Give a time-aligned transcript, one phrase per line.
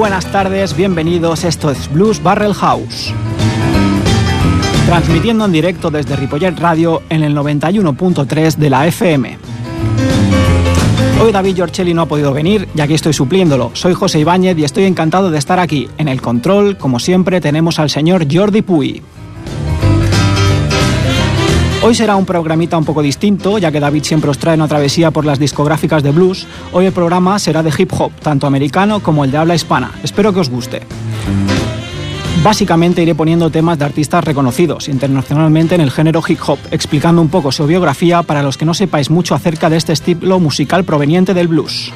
[0.00, 3.12] buenas tardes, bienvenidos, esto es Blues Barrel House.
[4.86, 9.36] Transmitiendo en directo desde Ripollet Radio en el 91.3 de la FM.
[11.22, 13.72] Hoy David Giorcelli no ha podido venir y aquí estoy supliéndolo.
[13.74, 15.90] Soy José Ibáñez y estoy encantado de estar aquí.
[15.98, 19.02] En el control, como siempre, tenemos al señor Jordi Puy.
[21.82, 25.10] Hoy será un programita un poco distinto, ya que David siempre os trae una travesía
[25.10, 26.46] por las discográficas de blues.
[26.72, 29.92] Hoy el programa será de hip hop, tanto americano como el de habla hispana.
[30.02, 30.82] Espero que os guste.
[32.44, 37.30] Básicamente iré poniendo temas de artistas reconocidos internacionalmente en el género hip hop, explicando un
[37.30, 41.32] poco su biografía para los que no sepáis mucho acerca de este estilo musical proveniente
[41.32, 41.92] del blues.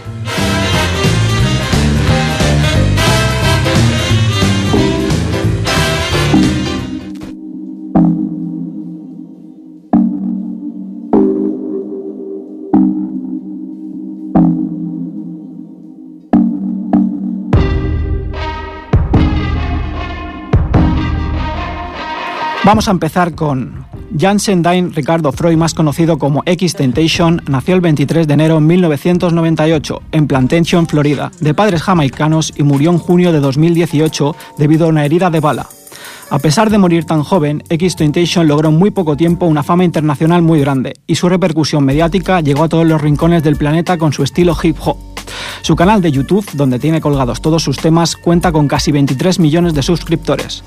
[22.64, 23.84] Vamos a empezar con
[24.18, 28.62] Jansen Dine Ricardo Freud, más conocido como X Temptation, nació el 23 de enero de
[28.62, 34.88] 1998 en Plantation, Florida, de padres jamaicanos y murió en junio de 2018 debido a
[34.88, 35.66] una herida de bala.
[36.30, 39.84] A pesar de morir tan joven, X Temptation logró en muy poco tiempo una fama
[39.84, 44.14] internacional muy grande y su repercusión mediática llegó a todos los rincones del planeta con
[44.14, 45.13] su estilo hip hop.
[45.62, 49.74] Su canal de YouTube, donde tiene colgados todos sus temas, cuenta con casi 23 millones
[49.74, 50.64] de suscriptores.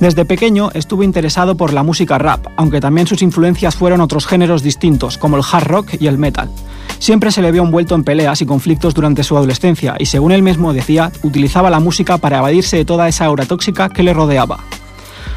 [0.00, 4.62] Desde pequeño estuvo interesado por la música rap, aunque también sus influencias fueron otros géneros
[4.62, 6.50] distintos, como el hard rock y el metal.
[6.98, 10.42] Siempre se le vio envuelto en peleas y conflictos durante su adolescencia y, según él
[10.42, 14.60] mismo decía, utilizaba la música para evadirse de toda esa aura tóxica que le rodeaba.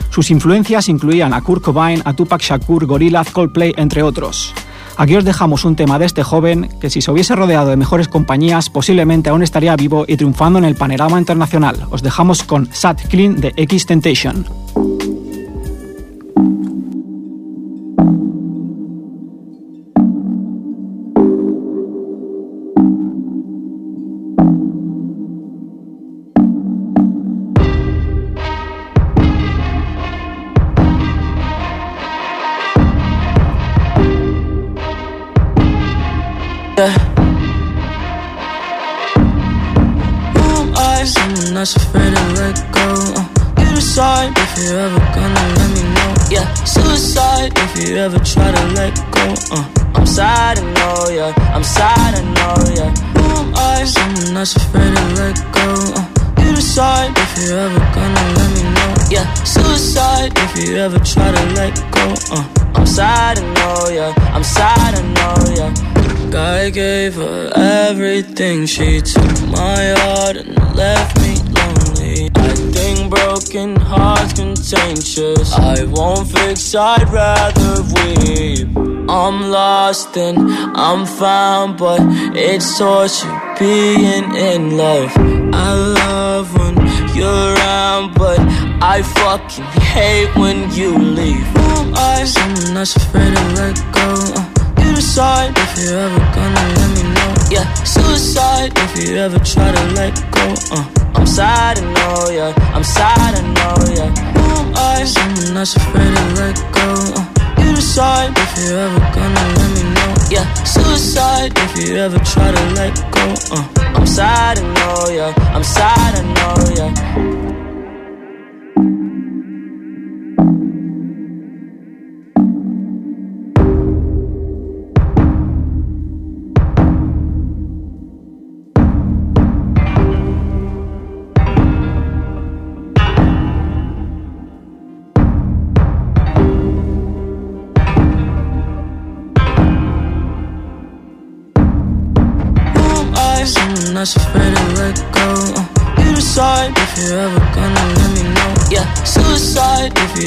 [0.09, 4.53] Sus influencias incluían a Kurt Cobain, a Tupac Shakur, Gorillaz, Coldplay, entre otros.
[4.97, 8.07] Aquí os dejamos un tema de este joven que si se hubiese rodeado de mejores
[8.07, 11.85] compañías posiblemente aún estaría vivo y triunfando en el panorama internacional.
[11.91, 14.45] Os dejamos con Sad Clean de X Temptation.
[68.25, 68.65] Everything.
[68.65, 72.31] She took my heart and left me lonely.
[72.35, 75.53] I think broken hearts contagious.
[75.53, 78.67] I won't fix, I'd rather weep.
[79.07, 80.37] I'm lost and
[80.75, 82.01] I'm found, but
[82.35, 85.11] it's torture being in love.
[85.53, 86.75] I love when
[87.15, 88.39] you're around, but
[88.81, 91.45] I fucking hate when you leave.
[91.55, 92.23] Who am I?
[92.25, 94.09] Someone that's afraid to let go.
[94.35, 96.84] Uh, you decide if you're ever gonna
[97.85, 100.55] suicide if you ever try to let go.
[100.71, 101.05] Uh.
[101.15, 102.53] I'm sad, I know, yeah.
[102.75, 104.09] I'm sad, I know, yeah.
[104.35, 105.03] Who am I?
[105.05, 106.87] Someone that's afraid to let go.
[107.15, 110.15] Uh, you decide if you're ever gonna let me know.
[110.29, 113.33] Yeah, suicide if you ever try to let go.
[113.51, 115.33] Uh, I'm sad, I know, yeah.
[115.55, 117.44] I'm sad, I know, yeah.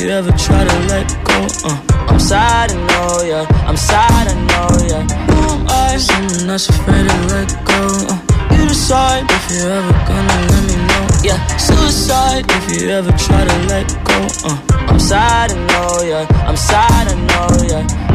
[0.09, 1.39] You ever try to let go.
[1.65, 1.77] Uh,
[2.09, 3.45] I'm sad, I know, yeah.
[3.69, 5.05] I'm sad, I know, yeah.
[5.29, 5.99] Who am I?
[5.99, 7.81] Someone that's afraid to let go.
[8.09, 11.05] Uh, you decide if you're ever gonna let me know.
[11.23, 14.19] Yeah, suicide if you ever try to let go.
[14.49, 14.57] Uh,
[14.89, 16.27] I'm sad, I know, yeah.
[16.49, 18.08] I'm sad, I know, yeah.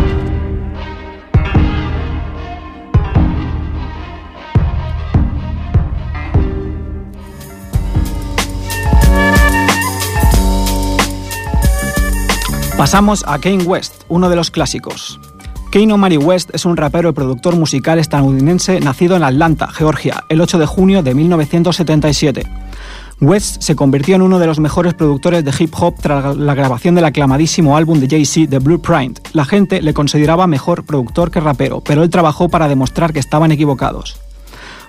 [12.78, 15.20] Pasamos a Kane West, uno de los clásicos.
[15.72, 20.42] Kane O'Malley West es un rapero y productor musical estadounidense nacido en Atlanta, Georgia, el
[20.42, 22.44] 8 de junio de 1977.
[23.22, 26.96] West se convirtió en uno de los mejores productores de hip hop tras la grabación
[26.96, 29.20] del aclamadísimo álbum de Jay-Z, The Blueprint.
[29.34, 33.52] La gente le consideraba mejor productor que rapero, pero él trabajó para demostrar que estaban
[33.52, 34.20] equivocados.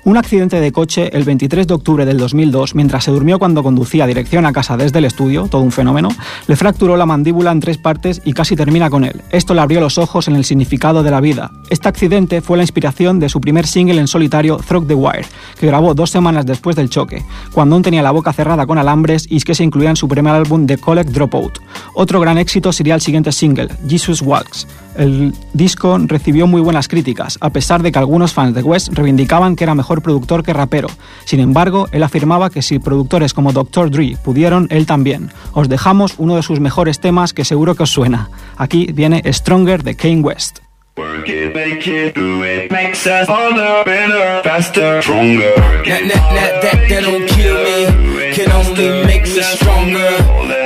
[0.06, 4.06] Un accidente de coche el 23 de octubre del 2002, mientras se durmió cuando conducía
[4.06, 6.10] dirección a casa desde el estudio, todo un fenómeno,
[6.46, 9.22] le fracturó la mandíbula en tres partes y casi termina con él.
[9.30, 11.52] Esto le abrió los ojos en el significado de la vida.
[11.70, 15.24] Este accidente fue la inspiración de su primer single en solitario, Through the Wire,
[15.58, 17.22] que grabó dos semanas después del choque,
[17.54, 20.34] cuando aún tenía la boca cerrada con alambres y que se incluía en su primer
[20.34, 21.60] álbum The Collect Dropout.
[21.94, 24.66] Otro gran éxito sería el siguiente single, Jesus Walks.
[24.94, 29.56] El disco recibió muy buenas críticas, a pesar de que algunos fans de West reivindicaban
[29.56, 30.88] que era mejor productor que rapero.
[31.24, 33.90] Sin embargo, él afirmaba que si productores como Dr.
[33.90, 35.30] Dre pudieron, él también.
[35.52, 38.30] Os dejamos uno de sus mejores temas que seguro que os suena.
[38.56, 40.60] Aquí viene Stronger de Kane West.
[40.96, 42.70] Work it, make it, do it.
[42.70, 45.52] Makes us harder, better, faster, stronger.
[45.84, 48.32] That, that, that, that, that don't kill me.
[48.32, 50.06] Can only make me stronger.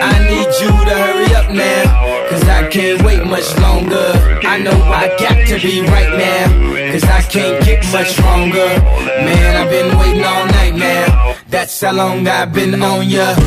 [0.02, 2.07] I need you to hurry up now.
[2.38, 4.12] Cause I can't wait much longer.
[4.46, 6.92] I know I got to be right now.
[6.92, 8.68] Cause I can't get much stronger.
[9.26, 11.34] Man, I've been waiting all night now.
[11.48, 13.34] That's how long I've been on ya.
[13.36, 13.42] I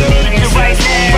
[0.00, 1.16] need you right now.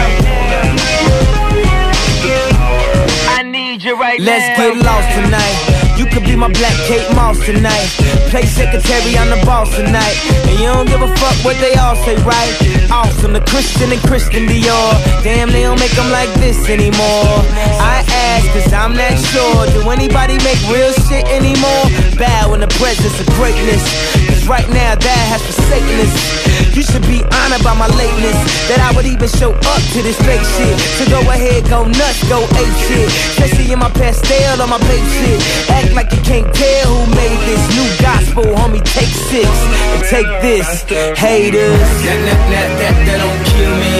[3.30, 5.77] I need you right Let's get lost tonight.
[6.12, 7.88] Could be my black Kate Moss tonight.
[8.30, 10.16] Play secretary, I'm the boss tonight.
[10.48, 12.54] And you don't give a fuck what they all say, right?
[12.90, 14.92] Awesome, the Christian and Christian Dior.
[15.22, 17.44] Damn, they don't make them like this anymore.
[17.80, 19.66] I ask, cause I'm not sure.
[19.74, 21.84] Do anybody make real shit anymore?
[22.16, 23.82] Bow in the presence of greatness.
[24.28, 26.67] Cause right now, that has forsaken us.
[26.78, 28.38] You should be honored by my lateness.
[28.70, 30.78] That I would even show up to this fake shit.
[30.94, 33.10] So go ahead, go nuts, go ape shit.
[33.34, 35.42] Especially in my pastel or my babe shit.
[35.74, 38.78] Act like you can't tell who made this new gospel, homie.
[38.94, 40.86] Take six and take this,
[41.18, 41.82] haters.
[42.06, 43.96] That, that, that, that, that don't kill me.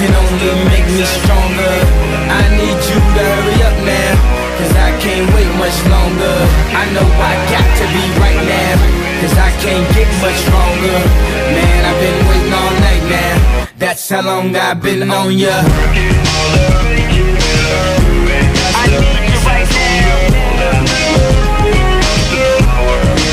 [0.00, 1.76] Can only make me stronger.
[2.24, 4.12] I need you to hurry up now.
[4.64, 6.36] Cause I can't wait much longer.
[6.72, 9.03] I know I got to be right now.
[9.24, 11.00] Cause I can't get much stronger.
[11.56, 13.64] Man, I've been waiting all night now.
[13.78, 15.48] That's how long I've been on ya.
[15.48, 15.64] I
[18.92, 20.12] need you right now.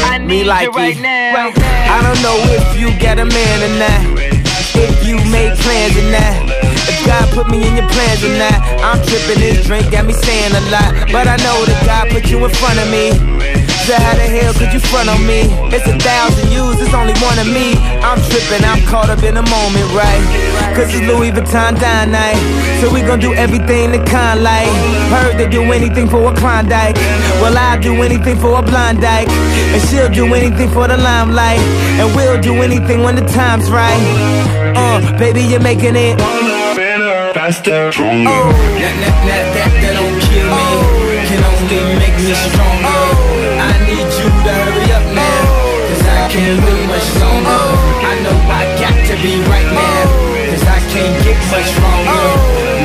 [0.08, 1.52] I need like you right now.
[1.52, 4.00] I don't know if you got a man or not.
[4.80, 6.56] If you made plans or not.
[6.88, 8.64] If God put me in your plans or not.
[8.80, 11.12] I'm tripping this drink, got me saying a lot.
[11.12, 13.51] But I know that God put you in front of me.
[13.82, 15.50] So how the hell could you front on me?
[15.74, 17.74] It's a thousand yous, it's only one of me.
[18.06, 20.22] I'm tripping, I'm caught up in the moment, right?
[20.78, 22.38] Cause it's Louis Vuitton dine night.
[22.80, 24.70] So we gon' do everything the kind like.
[25.10, 26.96] Heard they do anything for a Klondike.
[27.42, 29.30] Well, I'll do anything for a blind dyke.
[29.30, 31.60] And she'll do anything for the limelight.
[32.00, 34.02] And we'll do anything when the time's right.
[34.78, 36.18] Uh, baby, you're making it.
[36.78, 38.30] Better, faster, stronger.
[38.30, 40.92] Oh, that, that, that, that, that don't kill me.
[41.28, 42.91] Can only make me stronger.
[46.32, 47.64] Can't wait much longer.
[48.08, 50.04] I know I got to be right now.
[50.48, 52.24] Cause I can't get much stronger.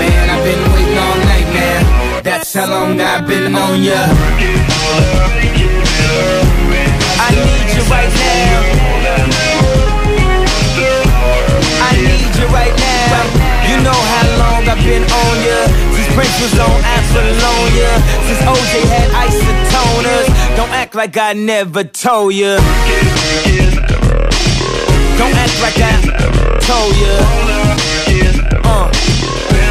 [0.02, 2.22] Man, I've been waiting all night now.
[2.26, 4.02] That's how long I've been on ya.
[7.22, 8.66] I need you right now.
[11.86, 13.46] I need you right now.
[13.70, 15.58] You know how long I've been on ya.
[15.94, 17.90] Since Prince was on Apollonia.
[18.26, 19.15] Since OJ had.
[20.66, 22.58] Don't act like I never told ya.
[25.14, 25.94] Don't act like I
[26.58, 27.14] told ya.
[28.66, 28.90] Uh.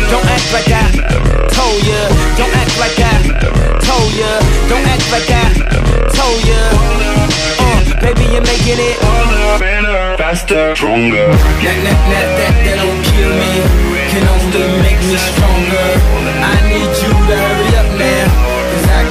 [0.08, 0.88] Don't act like I
[1.52, 2.00] told ya.
[2.40, 3.28] Don't act like I
[3.84, 4.40] told ya.
[4.72, 5.52] Don't act like I
[6.16, 6.64] told ya.
[7.60, 8.96] Uh, baby, you're making it.
[9.60, 11.28] Better, faster, stronger.
[11.28, 13.52] That, that, that, that, that don't kill me.
[14.16, 15.88] Can only make me stronger.
[16.40, 17.15] I need you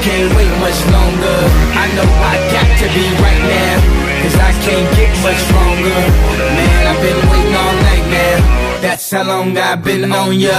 [0.04, 1.38] can't wait much longer.
[1.80, 3.76] I know I got to be right now.
[4.22, 6.00] Cause I can't get much stronger.
[6.56, 8.36] Man, I've been waiting all night now.
[8.82, 10.52] That's how long I've been on ya.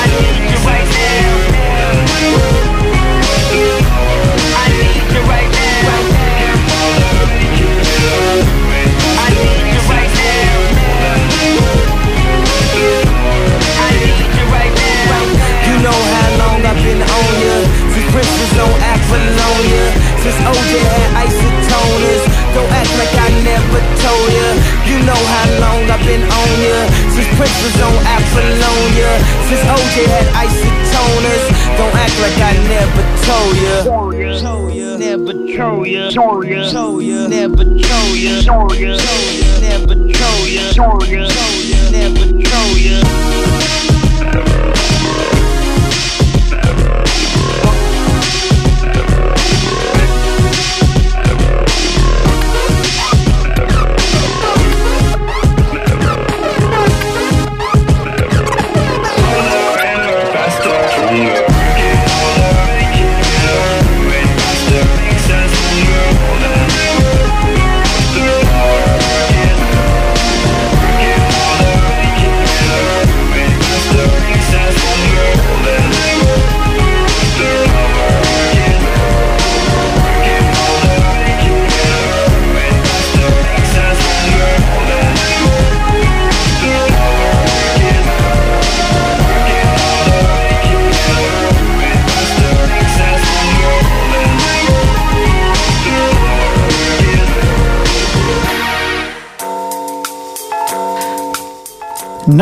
[0.00, 1.30] I need you right now.
[4.62, 6.11] I need you right now.
[17.10, 17.54] On ya.
[17.92, 19.84] Since Prince was on Apollonia.
[20.22, 22.22] Since OJ had isotoners.
[22.54, 24.48] Don't act like I never told ya.
[24.86, 26.76] You know how long I've been on ya.
[27.14, 29.10] Since Prince was on Apollonia.
[29.48, 31.44] Since OJ had isotoners.
[31.78, 33.82] Don't act like I never told ya.
[33.82, 34.38] Told ya.
[34.98, 36.08] Never troll ya.
[36.08, 36.70] Never troll ya.
[36.70, 37.26] Troll ya.
[37.28, 38.14] Never troll
[40.46, 40.72] ya.
[41.90, 43.51] Never troll ya.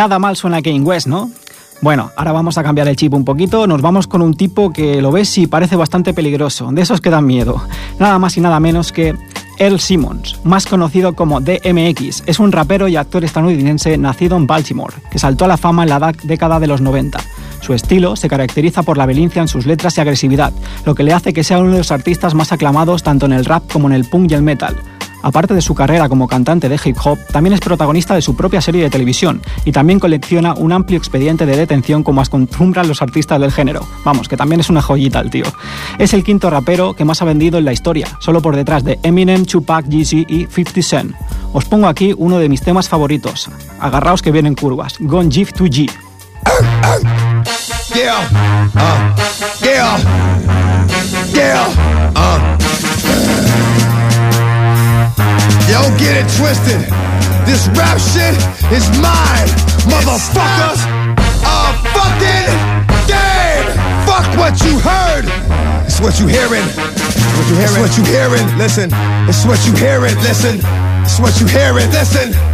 [0.01, 1.31] Nada mal suena Kane West, ¿no?
[1.83, 3.67] Bueno, ahora vamos a cambiar el chip un poquito.
[3.67, 6.71] Nos vamos con un tipo que lo ves y parece bastante peligroso.
[6.73, 7.63] De esos que dan miedo.
[7.99, 9.15] Nada más y nada menos que
[9.59, 12.23] Earl Simmons, más conocido como DMX.
[12.25, 15.91] Es un rapero y actor estadounidense nacido en Baltimore, que saltó a la fama en
[15.91, 17.21] la da- década de los 90.
[17.61, 20.55] Su estilo se caracteriza por la violencia en sus letras y agresividad,
[20.87, 23.45] lo que le hace que sea uno de los artistas más aclamados tanto en el
[23.45, 24.77] rap como en el punk y el metal.
[25.23, 28.61] Aparte de su carrera como cantante de hip hop, también es protagonista de su propia
[28.61, 33.41] serie de televisión y también colecciona un amplio expediente de detención como acostumbran los artistas
[33.41, 33.87] del género.
[34.05, 35.45] Vamos, que también es una joyita el tío.
[35.99, 38.99] Es el quinto rapero que más ha vendido en la historia, solo por detrás de
[39.03, 41.15] Eminem, Tupac, Jeezy y 50 Cent.
[41.53, 43.51] Os pongo aquí uno de mis temas favoritos.
[43.81, 44.97] Agarraos que vienen curvas.
[45.01, 45.91] Gone Give to G.
[47.93, 48.23] Yeah,
[49.63, 49.99] yeah,
[51.35, 52.70] yeah.
[55.71, 56.83] Yo, get it twisted.
[57.47, 58.35] This rap shit
[58.75, 59.47] is mine,
[59.87, 60.83] motherfuckers.
[61.47, 61.59] A
[61.95, 62.51] fucking
[63.07, 63.71] game.
[64.03, 65.27] Fuck what you heard.
[65.87, 66.67] It's what you hearing.
[66.67, 67.71] What you hearing?
[67.71, 68.59] It's what you hearing.
[68.59, 68.91] Listen.
[69.29, 70.17] It's what you hearing.
[70.27, 70.59] Listen.
[71.07, 71.89] It's what you hearing.
[71.91, 72.50] Listen.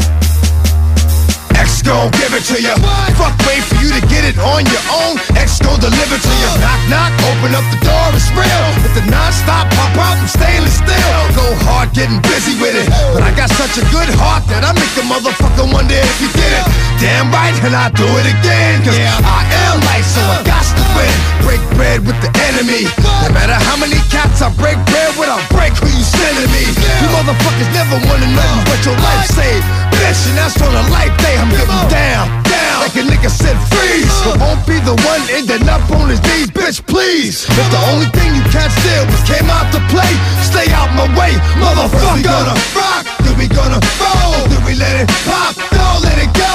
[1.87, 2.75] Gon' give it to ya.
[3.15, 5.23] Fuck, wait for you to get it on your own.
[5.39, 6.51] X gon' deliver to ya.
[6.59, 8.67] Knock, knock, open up the door, it's real.
[8.83, 11.15] Let the non-stop pop out and stainless steel.
[11.39, 12.91] Go hard, getting busy with it.
[13.15, 16.27] But I got such a good heart that I make a motherfucker wonder if you
[16.35, 16.67] did it.
[16.99, 18.83] Damn right, and I do it again.
[18.83, 21.15] Cause I am light, so I got to win.
[21.47, 22.91] Break bread with the enemy.
[23.23, 26.67] No matter how many cats I break bread with, I'll break who you sending me.
[26.67, 29.86] You motherfuckers never wanted nothing but your life saved.
[29.99, 31.37] Bitch, and that's on a life day.
[31.41, 32.79] I'm getting down, down.
[32.85, 34.13] Like a nigga said freeze.
[34.25, 37.49] But won't be the one ending up on his knees, bitch, please.
[37.49, 40.13] If the only thing you can't steal was came out to play,
[40.45, 42.21] stay out my way, motherfucker.
[42.21, 46.31] we gonna rock, then we gonna roll, then we let it pop, don't let it
[46.37, 46.53] go.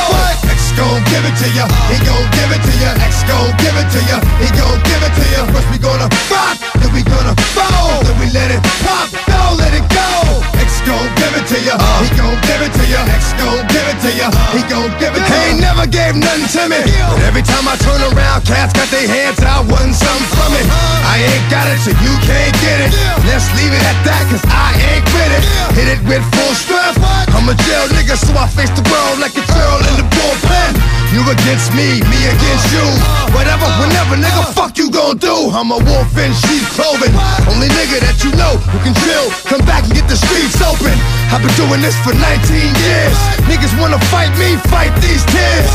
[0.48, 2.92] X gon' give it to ya, he gon' give it to ya.
[3.04, 5.42] X gon' give it to ya, he gon' give it to ya.
[5.52, 9.74] First we gonna rock, then we gonna roll, then we let it pop, don't let
[9.78, 10.10] it go.
[10.58, 13.02] X gon' give it to ya, he gon' give it to ya.
[13.14, 15.38] X gon' give it to ya, he gon' give it to ya.
[15.38, 16.82] He ain't never gave nothing to me,
[17.14, 20.66] but every time I turn around, cats got their hands out, wanting something from it.
[21.06, 22.90] I ain't got it, so you can't get it.
[23.30, 25.44] Let's leave it at that, cause I ain't with it.
[25.78, 26.98] Hit it with full strength.
[27.36, 30.72] I'm a jail nigga, so I face the world like a girl in the bullpen.
[31.12, 32.80] You against me, me against you.
[32.80, 33.36] Uh-huh.
[33.36, 34.56] Whatever, whenever, nigga, uh-huh.
[34.56, 35.52] fuck you gon' do.
[35.52, 37.12] I'm a wolf in sheep's clothing.
[37.52, 39.28] Only nigga that you know who can drill.
[39.48, 40.94] Come back and get the streets open.
[41.32, 43.18] I've been doing this for 19 years.
[43.48, 45.72] Niggas wanna fight me, fight these tears.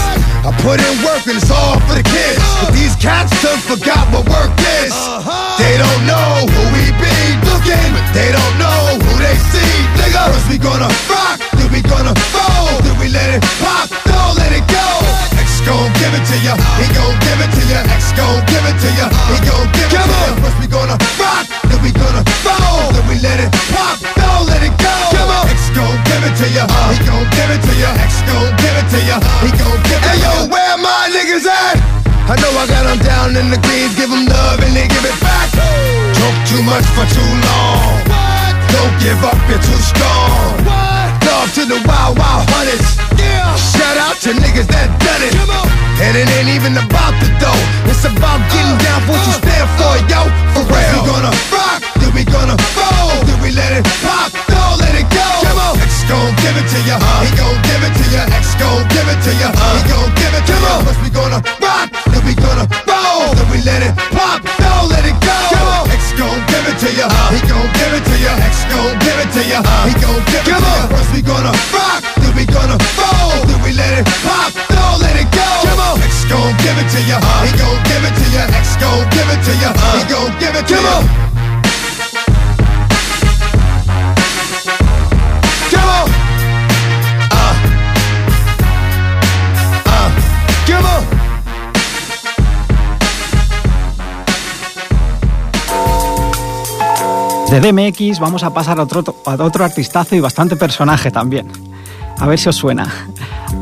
[0.46, 2.40] I put in work and it's all for the kids.
[2.62, 4.52] But these cats done forgot what work
[4.84, 4.94] is.
[4.94, 5.58] Uh-huh.
[5.58, 6.75] They don't know who
[39.06, 40.66] give up, you're too strong.
[40.66, 42.98] Love to the wild, wild hunters.
[43.14, 43.54] Yeah.
[43.54, 45.34] Shout out to niggas that done it.
[46.02, 47.62] And it ain't even about the dough.
[47.86, 49.42] It's about getting uh, down for what you uh.
[49.46, 50.20] stand for, yo.
[50.58, 50.90] For real.
[50.90, 55.06] We gonna rock, then we gonna roll, then we let it pop, don't let it
[55.14, 55.28] go.
[55.46, 55.78] Come on.
[55.78, 58.22] X gon' give it to ya, he gon' give it to ya.
[58.26, 60.82] X gon' give it to ya, he gon' give it to ya.
[60.82, 65.06] First we gonna rock, then we gonna roll, then we let it pop, don't let
[65.06, 65.45] it go
[66.16, 67.08] gon' give it to you.
[67.30, 68.32] He gon' give it to ya.
[68.40, 69.60] X gon' give it to you.
[69.86, 70.88] He gon' give it to ya.
[70.88, 75.16] First we gonna rock, then we gonna roll, then we let it pop, don't let
[75.16, 75.46] it go.
[75.68, 76.00] Come on.
[76.00, 77.18] X gon' give it to you.
[77.44, 78.42] He gon' give it to ya.
[78.50, 79.70] X gon' give it to you.
[79.96, 80.80] He gon' give it to ya.
[80.80, 81.35] Come on.
[97.50, 101.46] De DMX vamos a pasar a otro, a otro artistazo y bastante personaje también.
[102.18, 102.92] A ver si os suena.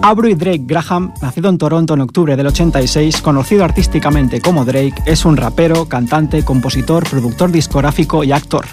[0.01, 5.27] Avery Drake Graham, nacido en Toronto en octubre del 86, conocido artísticamente como Drake, es
[5.27, 8.65] un rapero, cantante, compositor, productor discográfico y actor.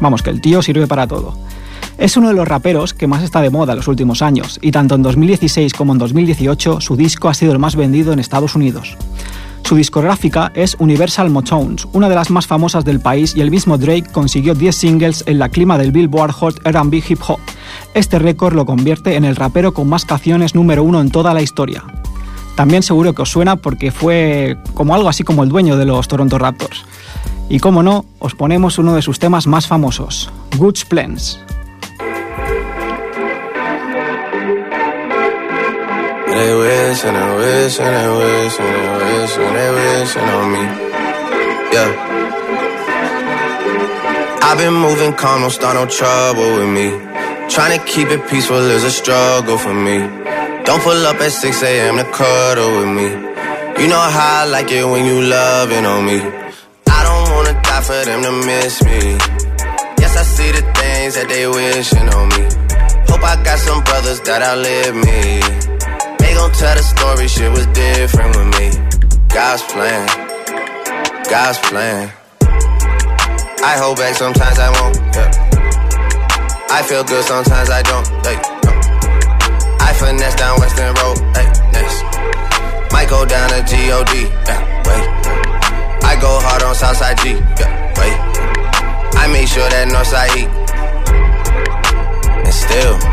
[0.00, 1.36] Vamos, que el tío sirve para todo.
[1.98, 4.70] Es uno de los raperos que más está de moda en los últimos años, y
[4.70, 8.54] tanto en 2016 como en 2018 su disco ha sido el más vendido en Estados
[8.54, 8.96] Unidos.
[9.70, 13.78] Su discográfica es Universal Motones, una de las más famosas del país, y el mismo
[13.78, 17.38] Drake consiguió 10 singles en la clima del Billboard Hot R&B Hip Hop.
[17.94, 21.40] Este récord lo convierte en el rapero con más canciones número uno en toda la
[21.40, 21.84] historia.
[22.56, 26.08] También seguro que os suena porque fue como algo así como el dueño de los
[26.08, 26.84] Toronto Raptors.
[27.48, 31.38] Y como no, os ponemos uno de sus temas más famosos, Goods Plans.
[36.40, 40.46] They wish and they wish and they wish and they wish and they wishing on
[40.54, 40.64] me.
[41.74, 41.90] Yeah.
[44.48, 46.88] I've been moving calm, don't start no trouble with me.
[47.50, 49.98] Trying to keep it peaceful is a struggle for me.
[50.64, 51.98] Don't pull up at 6 a.m.
[51.98, 53.08] to cuddle with me.
[53.82, 56.20] You know how I like it when you loving on me.
[56.88, 59.00] I don't wanna die for them to miss me.
[60.00, 62.42] Yes, I see the things that they wishing on me.
[63.10, 65.69] Hope I got some brothers that outlive me.
[66.40, 68.72] Gon' tell the story, shit was different with me.
[69.28, 70.08] God's plan,
[71.28, 72.10] God's plan.
[73.60, 74.96] I hold back, sometimes I won't.
[75.12, 75.28] Yeah.
[76.70, 78.08] I feel good, sometimes I don't.
[78.24, 78.72] Hey, no.
[79.84, 81.18] I finesse down Western Road.
[81.36, 81.44] Hey,
[81.76, 82.00] next.
[82.90, 84.24] Might go down to G-O-D.
[84.48, 85.04] Yeah, wait.
[86.08, 87.36] I go hard on Southside G.
[87.60, 87.68] Yeah,
[88.00, 88.16] wait.
[89.12, 90.48] I make sure that Northside eat.
[92.32, 93.09] And still.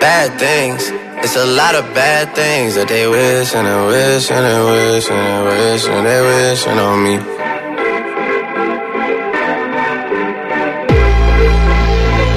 [0.00, 0.90] Bad things.
[1.24, 5.10] It's a lot of bad things that they wish and they wish and they wish
[5.10, 7.16] and they wish and they wishing on me.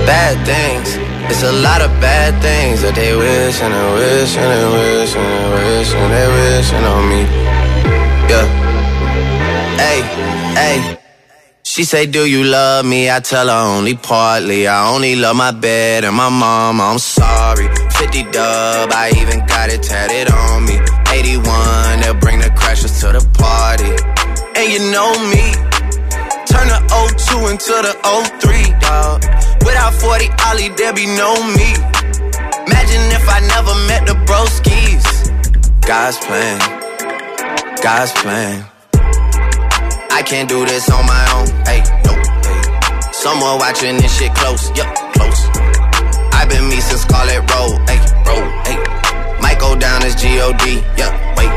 [0.10, 0.98] Bad things.
[1.30, 5.16] It's a lot of bad things that they wish and they wish and they wish
[5.16, 7.22] and they wish and they wishing on me.
[8.32, 8.48] Yeah.
[9.78, 10.02] Hey,
[10.58, 11.01] hey.
[11.72, 13.10] She say, Do you love me?
[13.10, 14.68] I tell her only partly.
[14.68, 16.82] I only love my bed and my mom.
[16.82, 17.66] I'm sorry.
[17.92, 20.76] 50 dub, I even got it tatted on me.
[21.16, 23.88] 81, they'll bring the crashers to the party.
[24.60, 25.46] And you know me,
[26.52, 29.24] turn the 02 into the 03, dog.
[29.64, 31.72] Without 40 Ollie, there be no me.
[32.68, 35.08] Imagine if I never met the broskies.
[35.88, 36.60] God's plan,
[37.82, 38.72] God's plan.
[40.14, 41.41] I can't do this on my own.
[43.22, 44.76] Someone watching this shit close.
[44.76, 45.46] Yup, close.
[46.34, 47.78] I've been me since Scarlet Road.
[47.86, 48.50] Hey, road.
[48.66, 48.78] Hey.
[49.40, 50.66] Might go down as G-O-D.
[50.98, 51.54] Yup, wait.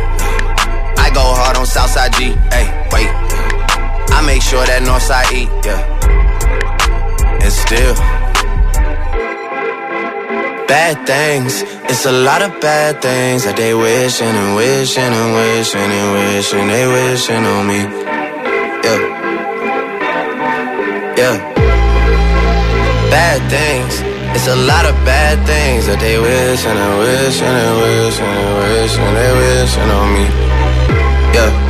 [1.00, 2.36] I go hard on Southside G.
[2.52, 3.08] Hey, wait.
[4.12, 5.48] I make sure that Northside eat.
[5.64, 5.80] Yeah.
[7.40, 7.94] And still.
[10.68, 15.80] Bad things, it's a lot of bad things that they wishing and wishing and wishing
[15.80, 18.13] and wishing they wishing on me.
[23.14, 23.94] Bad things.
[24.34, 28.18] It's a lot of bad things that they wish and they wish and they wish
[28.18, 30.24] and they wish and they wishing on me.
[31.36, 31.63] Yeah.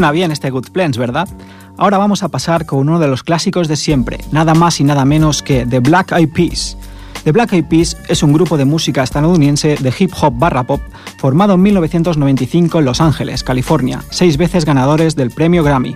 [0.00, 1.28] Suena bien este Good Plans, ¿verdad?
[1.76, 5.04] Ahora vamos a pasar con uno de los clásicos de siempre, nada más y nada
[5.04, 6.78] menos que The Black Eyed Peas.
[7.24, 10.80] The Black Eyed Peas es un grupo de música estadounidense de hip hop barra pop
[11.18, 15.94] formado en 1995 en Los Ángeles, California, seis veces ganadores del premio Grammy.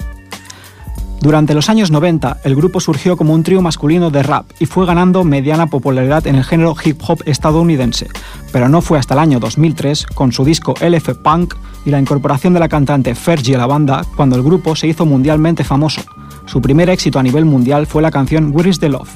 [1.25, 4.85] Durante los años 90, el grupo surgió como un trío masculino de rap y fue
[4.85, 8.09] ganando mediana popularidad en el género hip hop estadounidense,
[8.53, 11.55] pero no fue hasta el año 2003, con su disco LF Punk
[11.87, 15.07] y la incorporación de la cantante Fergie a la banda, cuando el grupo se hizo
[15.07, 16.03] mundialmente famoso.
[16.45, 19.09] Su primer éxito a nivel mundial fue la canción Where is the Love,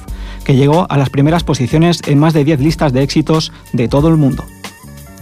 [0.44, 4.09] que llegó a las primeras posiciones en más de 10 listas de éxitos de todo
[4.09, 4.44] el mundo.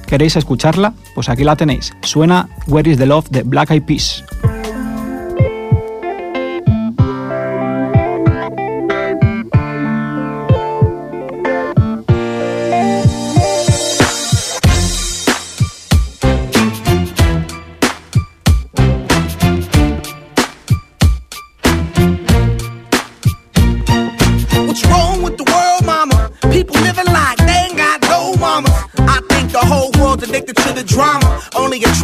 [0.07, 0.95] ¿Queréis escucharla?
[1.17, 1.97] Pues aquí la tenéis.
[2.03, 4.23] Suena Where is the Love de Black Eyed Peas.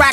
[0.03, 0.12] track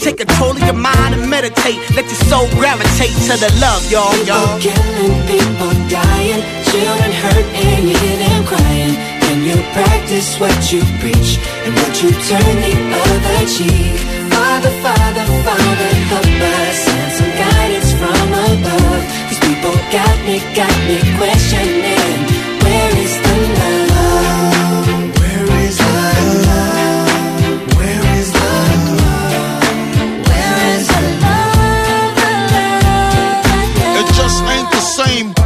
[0.00, 1.76] Take control of your mind and meditate.
[1.94, 4.56] Let your soul gravitate to the love, y'all, y'all.
[4.56, 6.40] People killing, people dying,
[6.72, 8.96] children hurt and you hear them crying.
[9.28, 14.00] When you practice what you preach and what you turn the other cheek.
[14.32, 19.04] Father, Father, Father, help us send some guidance from above.
[19.28, 21.99] These people got me, got me questioning.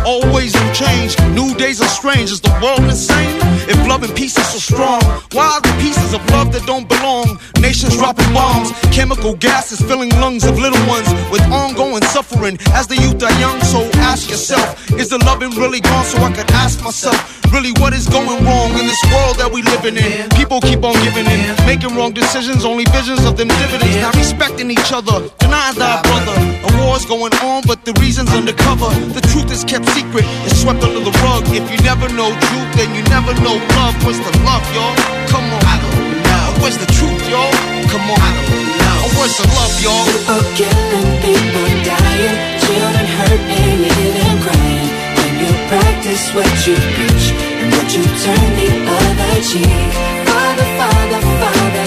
[0.05, 1.17] always change.
[1.31, 2.31] New days are strange.
[2.31, 3.39] Is the world insane?
[3.71, 5.01] If love and peace is so strong,
[5.33, 7.39] why are the pieces of love that don't belong?
[7.61, 12.97] Nations dropping bombs, chemical gases filling lungs of little ones with ongoing suffering as the
[12.97, 13.61] youth are young.
[13.63, 16.05] So ask yourself, is the loving really gone?
[16.05, 17.17] So I could ask myself,
[17.53, 20.29] really, what is going wrong in this world that we living in?
[20.35, 24.71] People keep on giving in, making wrong decisions, only visions of them dividends, not respecting
[24.71, 26.37] each other, denying thy brother.
[26.67, 28.91] A war's going on, but the reason's undercover.
[29.15, 31.45] The truth is kept secret, it's swept under the rug.
[31.53, 33.95] If you never know truth, then you never know love.
[34.01, 34.97] Where's the love, y'all?
[35.29, 35.61] Come on.
[35.61, 36.45] I don't know.
[36.65, 37.53] Where's the truth, y'all?
[37.93, 38.17] Come on.
[38.17, 39.01] I don't know.
[39.21, 40.05] Where's the love, y'all?
[40.09, 44.89] People killing, people dying, children hurt and you hear them crying.
[45.21, 47.27] When you practice what you preach
[47.61, 49.93] and what you turn the other cheek.
[50.25, 51.87] Father, Father, Father,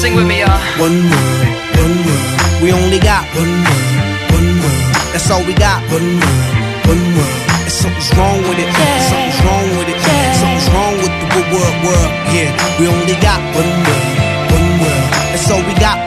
[0.00, 0.56] Sing with me, y'all.
[0.80, 2.62] One world, one world.
[2.62, 3.96] We only got one world,
[4.32, 4.84] one world.
[5.12, 5.80] That's all we got.
[5.92, 6.52] One world,
[6.88, 7.36] one world.
[7.68, 8.68] And something's wrong with it.
[8.72, 9.98] Something's wrong with it.
[10.40, 12.12] Something's wrong with the wo- world, world.
[12.32, 12.48] Yeah,
[12.80, 14.08] we only got one world,
[14.56, 15.06] one world.
[15.36, 15.98] That's all we got.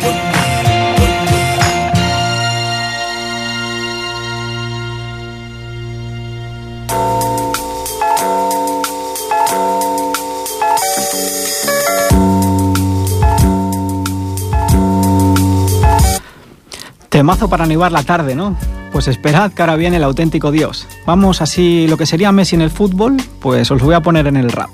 [17.24, 18.58] Temazo para animar la tarde, ¿no?
[18.92, 20.86] Pues esperad que ahora viene el auténtico Dios.
[21.06, 24.28] Vamos así, lo que sería Messi en el fútbol, pues os lo voy a poner
[24.28, 24.70] en el rap.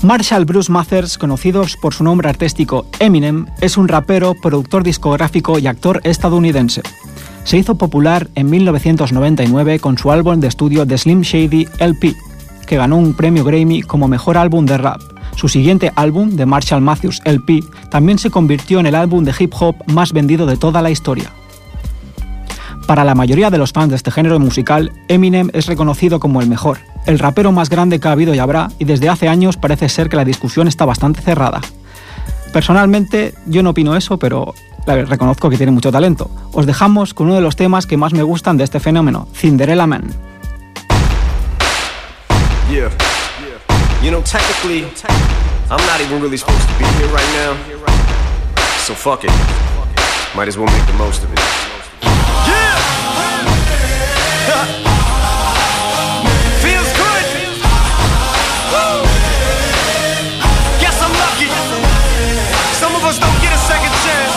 [0.00, 5.66] Marshall Bruce Mathers, conocido por su nombre artístico Eminem, es un rapero, productor discográfico y
[5.66, 6.80] actor estadounidense.
[7.44, 12.16] Se hizo popular en 1999 con su álbum de estudio The Slim Shady LP,
[12.66, 15.02] que ganó un premio Grammy como mejor álbum de rap.
[15.34, 19.52] Su siguiente álbum, The Marshall Mathers LP, también se convirtió en el álbum de hip
[19.60, 21.30] hop más vendido de toda la historia.
[22.86, 26.48] Para la mayoría de los fans de este género musical, Eminem es reconocido como el
[26.48, 29.88] mejor, el rapero más grande que ha habido y habrá, y desde hace años parece
[29.88, 31.60] ser que la discusión está bastante cerrada.
[32.52, 34.54] Personalmente, yo no opino eso, pero
[34.86, 36.30] reconozco que tiene mucho talento.
[36.52, 39.88] Os dejamos con uno de los temas que más me gustan de este fenómeno, Cinderella
[39.88, 40.04] Man.
[48.86, 49.32] So fuck it.
[50.36, 51.75] Might as well make the most of it.
[56.62, 57.24] Feels good.
[60.78, 61.50] Guess I'm lucky.
[62.78, 64.34] Some of us don't get a second chance.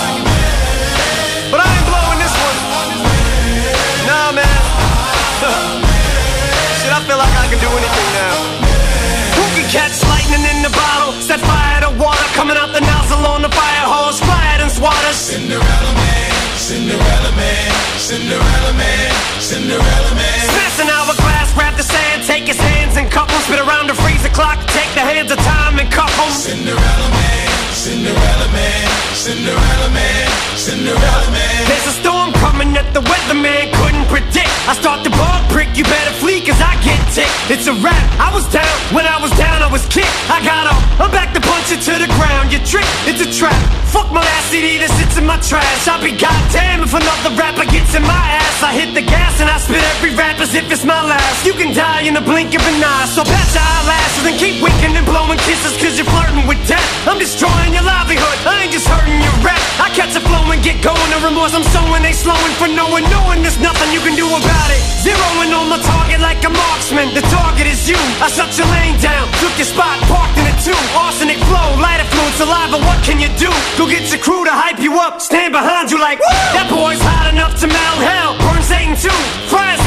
[1.53, 2.57] But I ain't blowing this one.
[4.09, 4.59] Nah, man.
[6.81, 8.33] Shit, I feel like I can do anything now.
[9.37, 11.13] Who can catch lightning in bottle?
[11.21, 14.19] Set fire to water coming out the nozzle on the fire hose.
[14.19, 15.13] Fire and swatter.
[15.13, 17.18] Cinderella man, Cinderella
[18.09, 20.49] Cinderella man, Cinderella man.
[20.49, 20.98] Smash
[24.39, 26.31] clock, take the hands of time and cuff 'em.
[26.31, 28.87] Cinderella man, Cinderella man,
[29.23, 31.61] Cinderella man, Cinderella man.
[31.67, 34.53] There's a storm coming that the weatherman couldn't predict.
[34.71, 37.35] I start the ball prick, you better flee cause I get ticked.
[37.53, 40.15] It's a rap, I was down, when I was down I was kicked.
[40.31, 42.45] I got up, I'm back to punch it to the ground.
[42.53, 43.59] You trick, it's a trap.
[43.91, 45.83] Fuck my ass CD that sits in my trash.
[45.91, 48.57] I'll be goddamn if another rapper gets in my ass.
[48.69, 51.43] I hit the gas and I spit every rap as if it's my last.
[51.47, 54.61] You can die in the blink of an eye, so pat your eyelashes and keep
[54.61, 56.85] winking and blowing kisses cause you're flirting with death.
[57.09, 59.57] I'm destroying your livelihood, I ain't just hurting your rap.
[59.81, 63.09] I catch a flow and get going, the remorse I'm sowing, they slowing for knowing,
[63.09, 64.81] knowing there's nothing you can do about it.
[65.01, 67.97] Zeroing on my target like a marksman, the target is you.
[68.21, 70.77] I shut your lane down, took your spot, parked in it too.
[70.93, 73.49] Arsenic flow, lighter fluid, saliva, what can you do?
[73.81, 76.53] Go get your crew to hype you up, stand behind you like, Woo!
[76.53, 78.37] that boy's hot enough to melt hell.
[78.45, 79.81] Burn Satan too, fry his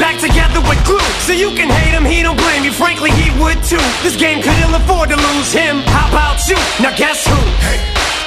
[0.00, 1.04] back together with glue.
[1.28, 3.80] So you can hate him, he don't blame you, frankly he would too.
[4.02, 5.84] This game could ill afford to lose him.
[5.92, 6.56] How about you?
[6.80, 7.36] Now guess who?
[7.60, 7.78] Hey.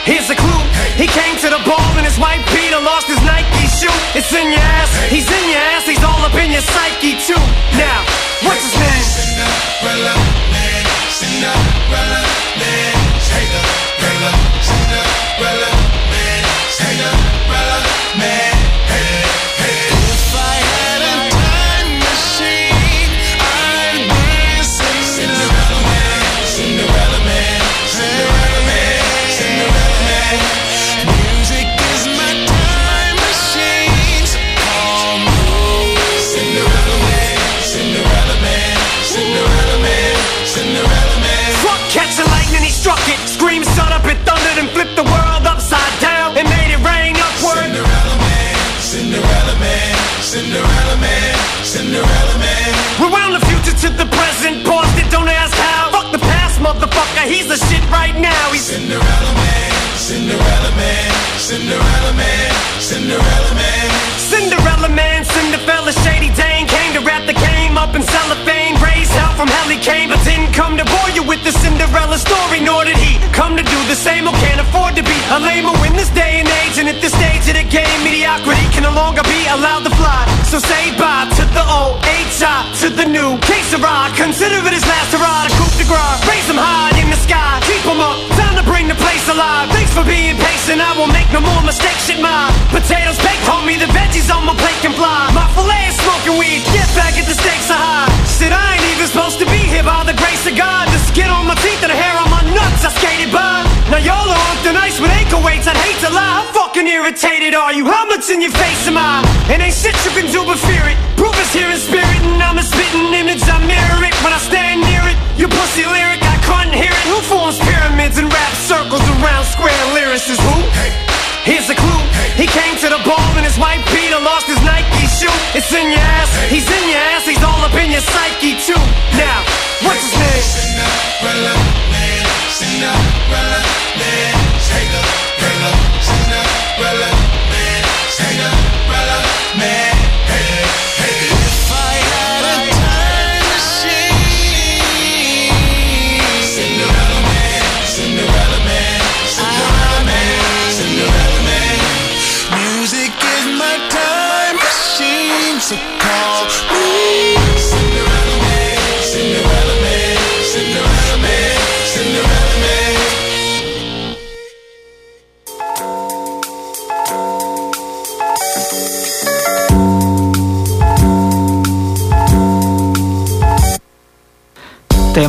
[0.06, 0.64] Here's a clue.
[0.78, 1.04] Hey.
[1.04, 3.92] He came to the ball and his white Peter, lost his Nike shoe.
[4.14, 5.18] It's in your ass, Hey.
[5.18, 7.42] he's in your ass, he's all up in your psyche too.
[7.76, 8.00] Now,
[8.46, 9.06] what's his name?
[9.18, 10.16] Cinderella
[10.54, 12.22] man, Cinderella
[12.62, 14.32] man, Cinderella,
[14.62, 15.72] Cinderella
[16.14, 16.42] man,
[16.78, 17.80] Cinderella
[18.22, 18.73] man.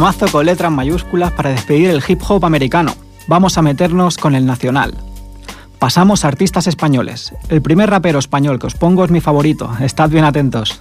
[0.05, 2.93] Temazo con letras mayúsculas para despedir el hip hop americano.
[3.27, 4.93] Vamos a meternos con el nacional.
[5.79, 7.33] Pasamos a artistas españoles.
[7.49, 10.79] El primer rapero español que os pongo es mi favorito, estad bien atentos.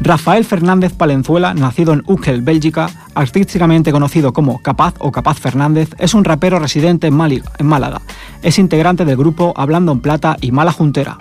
[0.00, 6.14] Rafael Fernández Palenzuela, nacido en Uckel, Bélgica, artísticamente conocido como Capaz o Capaz Fernández, es
[6.14, 7.50] un rapero residente en, Málaga.
[7.58, 8.00] En Málaga.
[8.42, 11.18] Es integrante del grupo Hablando en Plata y Mala Juntera.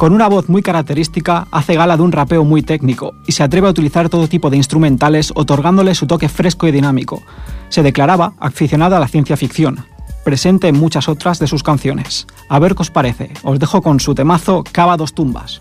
[0.00, 3.66] Con una voz muy característica, hace gala de un rapeo muy técnico y se atreve
[3.66, 7.22] a utilizar todo tipo de instrumentales otorgándole su toque fresco y dinámico.
[7.68, 9.84] Se declaraba aficionado a la ciencia ficción,
[10.24, 12.26] presente en muchas otras de sus canciones.
[12.48, 15.60] A ver qué os parece, os dejo con su temazo Cava dos tumbas.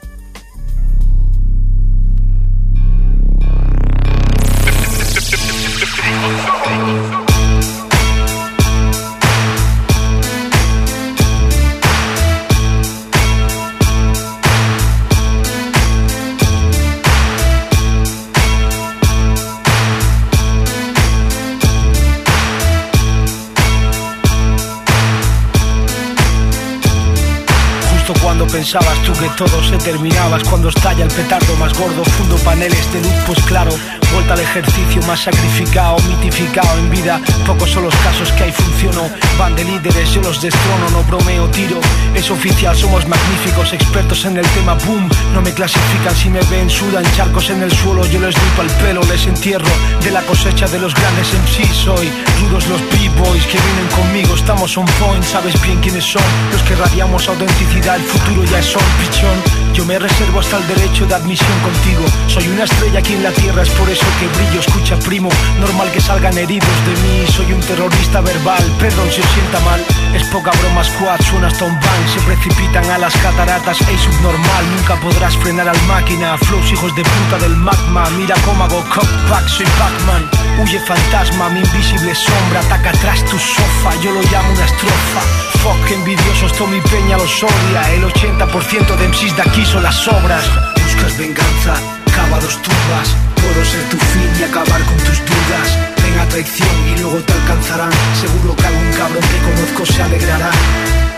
[28.52, 30.38] Pensabas tú que todo se terminaba.
[30.50, 33.72] Cuando estalla el petardo más gordo fundo paneles de luz pues claro
[34.14, 37.22] vuelta al ejercicio más sacrificado mitificado en vida.
[37.46, 39.10] Pocos son los casos que hay funciono.
[39.38, 41.80] Van de líderes yo los destrono no bromeo tiro.
[42.16, 45.10] Es oficial somos magníficos expertos en el tema boom.
[45.34, 48.06] No me clasifican si me ven sudan charcos en el suelo.
[48.08, 49.70] Yo les lipo el pelo les entierro
[50.04, 54.36] de la cosecha de los grandes en sí soy rudos los b-boys que vienen conmigo
[54.36, 58.68] estamos on point sabes bien quiénes son los que radiamos autenticidad el futuro ya es
[58.68, 59.60] pichón.
[59.74, 62.04] Yo me reservo hasta el derecho de admisión contigo.
[62.28, 65.92] Soy una estrella aquí en la tierra, es por eso que brillo Escucha primo, normal
[65.92, 70.24] que salgan heridos de mí Soy un terrorista verbal, perdón si os sienta mal Es
[70.28, 72.08] poca broma squad, suena hasta un bang.
[72.14, 74.64] Se precipitan a las cataratas, es subnormal.
[74.76, 78.10] Nunca podrás frenar al máquina Flows hijos de puta del magma.
[78.18, 80.30] Mira cómo hago cockback, soy Pac-Man.
[80.60, 85.22] Huye fantasma, mi invisible sombra Ataca atrás tu sofá, yo lo llamo una estrofa.
[85.64, 87.94] Fuck, envidiosos, todo mi peña los odia.
[87.94, 90.44] El 80% de MCs de aquí son las obras.
[90.84, 91.74] Buscas venganza,
[92.16, 95.78] cava dos tumbas Puedo ser tu fin y acabar con tus dudas.
[96.04, 97.92] Venga traición y luego te alcanzarán.
[98.20, 100.52] Seguro que algún cabrón que conozco se alegrará.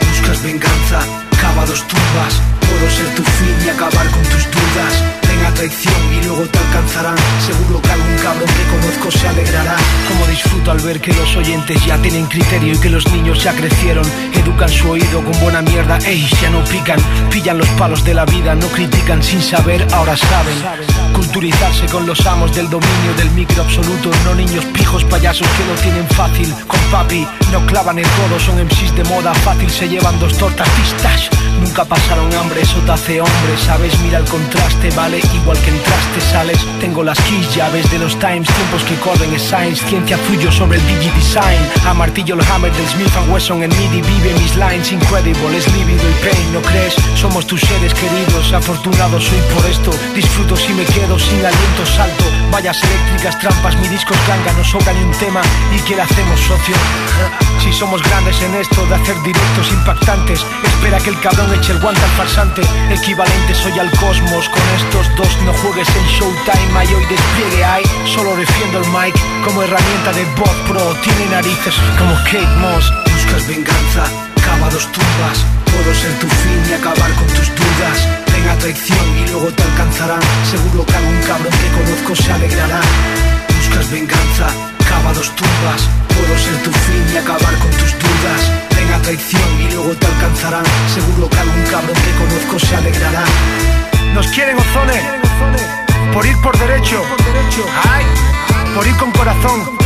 [0.09, 0.99] Buscas venganza,
[1.41, 2.33] cava dos tumbas
[2.71, 4.93] Puedo ser tu fin y acabar con tus dudas.
[5.27, 7.17] Venga traición y luego te alcanzarán.
[7.45, 9.75] Seguro que algún cabrón que conozco se alegrará.
[10.07, 13.53] Como disfruto al ver que los oyentes ya tienen criterio Y que los niños ya
[13.53, 14.05] crecieron.
[14.33, 15.97] Educan su oído con buena mierda.
[16.05, 16.99] Ey, ya no pican.
[17.29, 20.55] Pillan los palos de la vida No critican sin saber, ahora saben.
[21.13, 24.11] Culturizarse con los amos del dominio del micro absoluto.
[24.23, 26.53] No niños pijos payasos que lo tienen fácil.
[26.67, 29.33] Con papi no clavan el codo Son MCs de moda.
[29.33, 30.69] Fácil Se llevan dos tortas.
[30.69, 31.30] Pistas
[31.61, 33.97] Nunca pasaron hambre, eso te hace hombre ¿Sabes?
[33.99, 36.59] Mira el contraste, vale Igual que entraste, sales.
[36.79, 39.85] Tengo las keys, llaves de los times Tiempos que corren es science.
[39.87, 44.33] Ciencia fluyo sobre el digidesign A martillo el hammer del Smith Wesson En MIDI vive
[44.39, 44.91] mis lines.
[44.91, 46.95] Incredible, es lívido y pain ¿No crees?
[47.15, 49.91] Somos tus seres queridos Afortunado soy por esto.
[50.15, 54.63] Disfruto si me quedo sin aliento Salto, vallas eléctricas, trampas Mi disco es ganga, no
[54.63, 55.41] sobra ni un tema
[55.75, 56.75] ¿Y qué le hacemos, socio?
[57.61, 61.79] Si somos grandes en esto de hacer directos impactantes Espera que el cabrón eche el
[61.79, 66.87] guante al farsante Equivalente soy al cosmos Con estos dos no juegues en Showtime Hay
[66.93, 72.15] hoy despliegue hay Solo defiendo el mic como herramienta de bot pro Tiene narices como
[72.25, 74.30] Kate Moss Buscas venganza,
[74.61, 75.37] cava dos tumbas.
[75.65, 77.97] Puedo ser tu fin y acabar con tus dudas.
[78.31, 80.21] Venga traición y luego te alcanzarán.
[80.51, 82.81] Seguro que algún cabrón que conozco se alegrará.
[83.57, 84.47] Buscas venganza,
[84.87, 85.81] cava dos tumbas.
[86.13, 88.41] Puedo ser tu fin y acabar con tus dudas.
[88.75, 90.65] Venga traición y luego te alcanzarán.
[90.93, 93.25] Seguro que algún cabrón que conozco se alegrará.
[94.13, 94.99] Nos quieren ozone
[96.13, 97.01] Por ir por derecho.
[98.75, 99.80] Por ir con corazón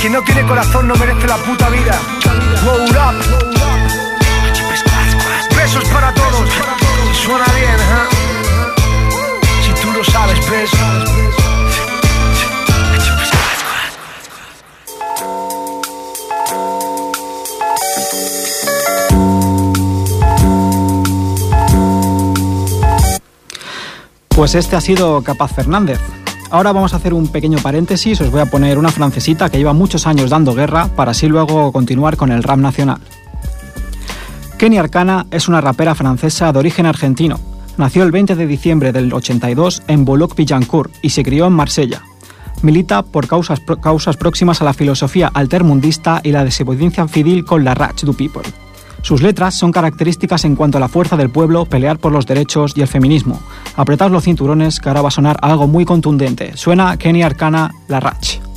[0.00, 2.00] Quien no tiene corazón no merece la puta vida
[2.64, 3.14] Wow up
[5.54, 6.48] Besos para todos
[7.22, 8.08] suena bien, ¿eh?
[9.62, 10.70] Si tú lo sabes, pues
[24.28, 26.00] Pues este ha sido Capaz Fernández.
[26.50, 29.72] Ahora vamos a hacer un pequeño paréntesis, os voy a poner una francesita que lleva
[29.72, 33.00] muchos años dando guerra para así luego continuar con el rap nacional.
[34.58, 37.38] Kenny Arcana es una rapera francesa de origen argentino.
[37.76, 42.02] Nació el 20 de diciembre del 82 en Boulogne-Billancourt y se crió en Marsella.
[42.62, 47.74] Milita por causas, causas próximas a la filosofía altermundista y la desobediencia civil con la
[47.74, 48.42] Rach du People.
[49.02, 52.72] Sus letras son características en cuanto a la fuerza del pueblo, pelear por los derechos
[52.76, 53.40] y el feminismo.
[53.76, 56.56] Apretaos los cinturones que ahora va a sonar algo muy contundente.
[56.56, 58.49] Suena Kenny Arcana La Rach.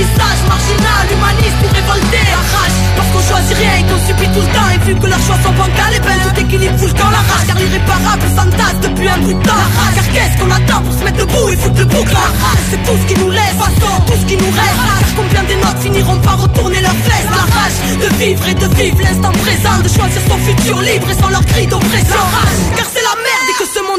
[0.00, 2.20] Marginal, humaniste ou révolté.
[2.32, 4.70] La rage, parce qu'on choisit rien et qu'on subit tout le temps.
[4.72, 7.10] Et vu que leurs choix sont bancals, et ben tout équilibre fout le.
[7.12, 9.60] La rage, car l'irréparable s'entasse depuis un bout de temps.
[9.60, 12.32] La rage, car qu'est-ce qu'on attend pour se mettre debout et foutre le boucle La
[12.40, 14.80] rage, c'est tout ce qui nous laisse, façon, tout ce qui nous reste.
[15.16, 17.28] Combien des nôtres finiront par retourner leurs fesses?
[17.28, 19.76] La rage, de vivre et de vivre l'instant présent.
[19.84, 22.16] De choisir son futur libre et sans leur cri d'oppression.
[22.16, 23.41] La rage, car c'est la merde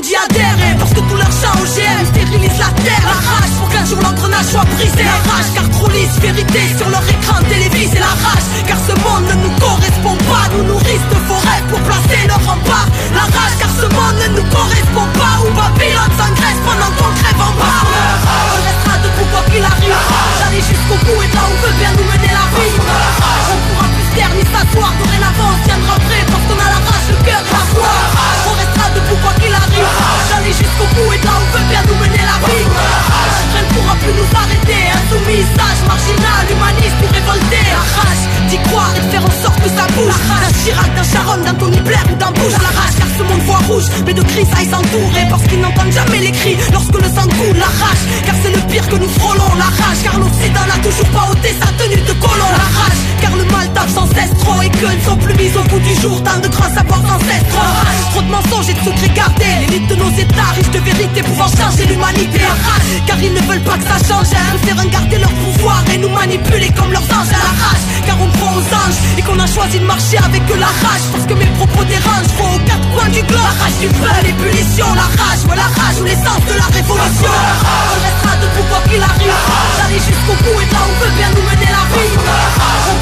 [0.03, 0.57] monde y adhère.
[0.67, 3.03] Et parce que tout leur chant OGM stérilise la terre.
[3.03, 5.03] La rage, pour qu'un jour l'engrenage soit brisé.
[5.03, 7.99] La rage, car trop lisse vérité sur leur écran télévisé.
[7.99, 10.45] La rage, car ce monde ne nous correspond pas.
[10.53, 12.87] Nous nourrissent de rêves pour placer leur rempart.
[13.13, 15.35] La rage, car ce monde ne nous correspond pas.
[15.43, 17.81] Où Babylone s'engraisse pendant qu'on crève en bas.
[18.53, 19.99] On restera debout quoi qu'il arrive.
[20.39, 22.75] D'aller jusqu'au bout et là on veut bien nous mener la vie.
[23.51, 24.91] On pourra plus taire ni s'asseoir.
[24.99, 27.91] Dorénavant on tiendra prêt parce qu'on a la rage, le cœur, la foi.
[28.47, 29.42] On restera debout quoi qu'il
[30.29, 32.65] D'aller jusqu'au bout et là on veut bien nous mener la vie.
[33.53, 34.91] Rien ne pourra plus nous arrêter.
[34.93, 37.63] Insoumis, sage, marginal, humaniste ou révolté.
[38.57, 40.19] Croire et faire en sorte que ça bouge.
[40.41, 42.53] D'un Chirac, d'un Sharon, d'un Tony Blair ou d'un Bush.
[42.61, 45.91] La rage car ce monde voit rouge, mais de cris ça s'entourer parce qu'ils n'entendent
[45.91, 47.57] jamais les cris lorsque le sang coule.
[47.57, 49.53] La rage car c'est le pire que nous frôlons.
[49.57, 52.51] La rage car l'Occident n'a toujours pas ôté sa tenue de colon.
[52.57, 55.51] La rage car le mal tape sans cesse trop et que ne sont plus mis
[55.55, 56.21] au bout du jour.
[56.23, 57.73] Tant de grands savoirs ancestraux.
[58.11, 59.55] Trop de mensonges et de secrets gardés.
[59.61, 62.39] L'élite de nos états riches de vérité pouvant changer l'humanité.
[62.39, 64.27] La rage car ils ne veulent pas que ça change.
[64.31, 67.33] Ils préfèrent garder leur pouvoir et nous manipuler comme leurs anges.
[67.33, 70.41] À la rage car on croit aux anges et qu'on a choisi de marcher avec
[70.57, 72.31] la rage parce que mes propos dérangent.
[72.37, 73.41] Faut aux quatre coins du globe.
[73.41, 77.33] La rage du feu, l'ébullition, la rage, ouais la rage ou l'essence de la révolution.
[77.93, 79.33] On restera debout quoi qu'il arrive.
[79.77, 82.92] D'aller jusqu'au bout et là on veut bien nous mener la vie.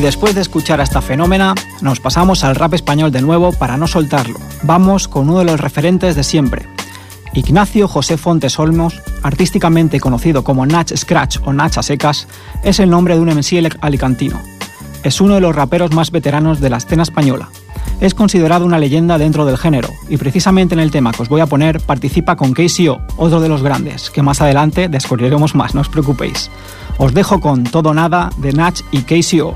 [0.00, 3.76] Y después de escuchar a esta fenómena, nos pasamos al rap español de nuevo para
[3.76, 4.38] no soltarlo.
[4.62, 6.66] Vamos con uno de los referentes de siempre.
[7.34, 12.28] Ignacio José Fontes Olmos, artísticamente conocido como Nach Scratch o Nach a secas,
[12.62, 14.40] es el nombre de un MC alicantino.
[15.02, 17.50] Es uno de los raperos más veteranos de la escena española.
[18.00, 21.42] Es considerado una leyenda dentro del género, y precisamente en el tema que os voy
[21.42, 25.82] a poner participa con KCO, otro de los grandes, que más adelante descubriremos más, no
[25.82, 26.50] os preocupéis.
[26.96, 29.54] Os dejo con Todo Nada de Nach y KCO.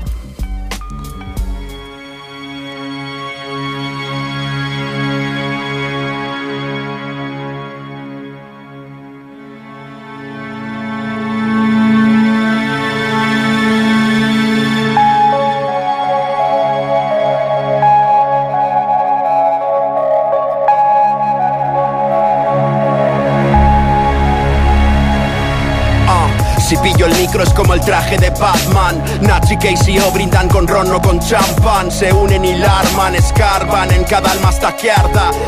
[27.43, 29.03] Es como el traje de Batman.
[29.21, 31.91] Nachi KCO brindan con ron o con champán.
[31.91, 34.85] Se unen y larman, escarban en cada alma hasta que.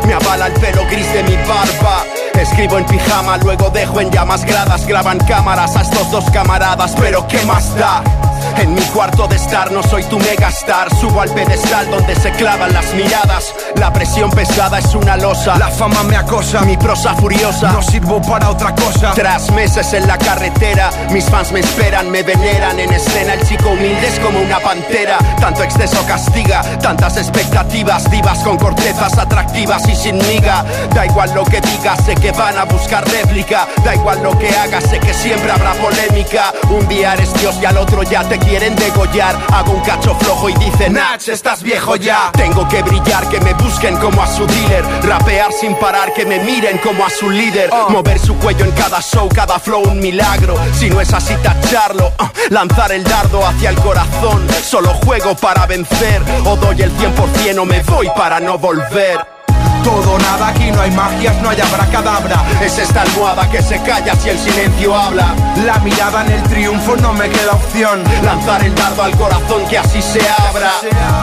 [0.05, 2.03] Me avala el pelo gris de mi barba.
[2.33, 4.85] Escribo en pijama, luego dejo en llamas gradas.
[4.85, 8.03] Graban cámaras a estos dos camaradas, pero ¿qué más da?
[8.60, 10.89] En mi cuarto de estar no soy tu megastar.
[10.95, 13.53] Subo al pedestal donde se clavan las miradas.
[13.76, 15.58] La presión pesada es una losa.
[15.58, 17.72] La fama me acosa, Mi prosa furiosa.
[17.72, 19.12] No sirvo para otra cosa.
[19.14, 22.80] Tras meses en la carretera Mis fans me esperan, me veneran.
[22.80, 25.18] En escena el chico humilde es como una pantera.
[25.39, 28.10] Tanto exceso castiga, tantas expectativas.
[28.10, 30.66] Divas con cortezas atractivas y sin miga.
[30.95, 33.68] Da igual lo que digas, sé que van a buscar réplica.
[33.84, 37.65] Da igual lo que hagas, sé que siempre habrá polémica Un día eres Dios y
[37.65, 39.36] al otro ya te quieren degollar.
[39.53, 43.53] Hago un cacho flojo y dicen Nach, estás viejo ya Tengo que brillar, que me
[43.53, 44.84] busquen como a su dealer.
[45.03, 47.70] Rapear sin parar, que me miren como a su líder.
[47.89, 50.55] Mover su cuello en cada show, cada flow un milagro.
[50.74, 52.11] Si no es así tacharlo.
[52.18, 54.45] Ah, Lanzar el dardo hacia el corazón.
[54.63, 56.22] Solo juego para vencer.
[56.45, 59.36] O doy el 100% o me voy para no volver
[59.84, 62.43] Todo nada, aquí no hay magias, no hay abracadabra.
[62.61, 66.95] Es esta almohada que se calla si el silencio habla La mirada en el triunfo
[66.97, 68.03] no me queda opción.
[68.23, 70.71] Lanzar el dardo al corazón que así se abra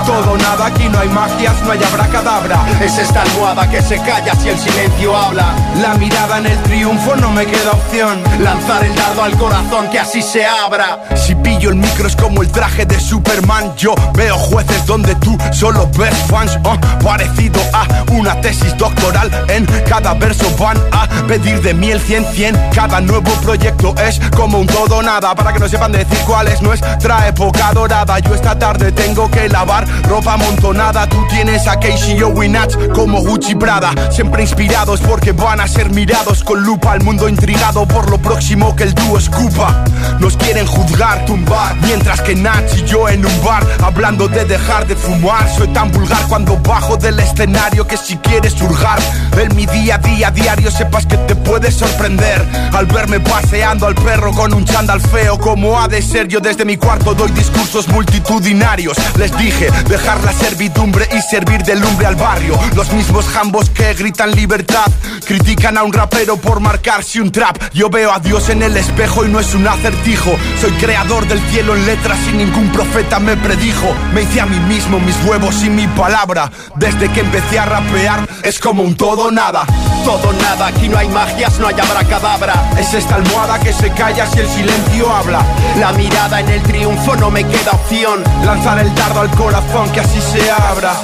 [0.07, 2.65] Todo nada, aquí no hay magias, no hay abracadabra.
[2.81, 7.17] Es esta almohada que se calla si el silencio habla La mirada en el triunfo
[7.17, 8.23] no me queda opción.
[8.41, 12.43] Lanzar el dardo al corazón que así se abra Si pillo el micro es como
[12.43, 13.75] el traje de Superman.
[13.77, 16.59] Yo veo jueces donde tú solo ves fans.
[16.65, 19.31] oh, parecido a una tesis doctoral.
[19.49, 22.75] En cada verso van a pedir de mí el 100-100.
[22.75, 25.35] Cada nuevo proyecto es como un todo nada.
[25.35, 28.19] Para que no sepan decir cuál es nuestra época dorada.
[28.19, 31.09] Yo esta tarde tengo que lavar ropa amontonada.
[31.09, 32.19] Tú tienes a Casey
[32.51, 33.95] Natch como Gucci Prada.
[34.11, 36.95] Siempre inspirados porque van a ser mirados con lupa.
[36.97, 39.85] El mundo intrigado por lo próximo que el dúo escupa.
[40.21, 41.77] Nos quieren juzgar, tumbar.
[41.77, 45.49] Mientras que Nach y yo en un bar hablando de dejar de fumar.
[45.49, 48.99] Soy tan vulgar cuando bajo del escenario que si quieres hurgar.
[49.39, 52.45] En mi día a día diario sepas que te puedes sorprender.
[52.73, 56.65] Al verme paseando al perro con un chándal feo como ha de ser yo desde
[56.65, 58.97] mi cuarto doy discursos multitudinarios.
[59.19, 62.59] Les dije dejar la servidumbre y servir de lumbre al barrio.
[62.75, 64.91] Los mismos jambos que gritan libertad
[65.25, 67.57] critican a un rapero por marcarse un trap.
[67.73, 70.37] Yo veo a Dios en el espejo y no es un acertijo.
[70.61, 73.95] Soy creador del cielo en letras y ningún profeta me predijo.
[74.13, 76.51] Me hice a mí mismo mis huevos y mi palabra.
[76.75, 79.67] Desde que empecé a rapear es como un todo nada.
[80.05, 82.71] Todo nada, aquí no hay magias, no hay abracadabra.
[82.79, 85.41] Es esta almohada que se calla si el silencio habla.
[85.79, 88.23] La mirada en el triunfo no me queda opción.
[88.45, 90.95] Lanzar el dardo al corazón que así se abra.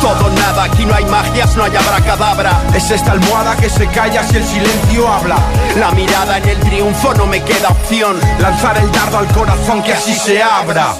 [0.00, 2.62] Todo nada, aquí no hay magias, no hay abracadabra.
[2.74, 5.36] Es esta almohada que se calla si el silencio habla.
[5.78, 8.18] La mirada en el triunfo no me queda opción.
[8.40, 10.94] Lanzar el dardo al corazón que así se abra.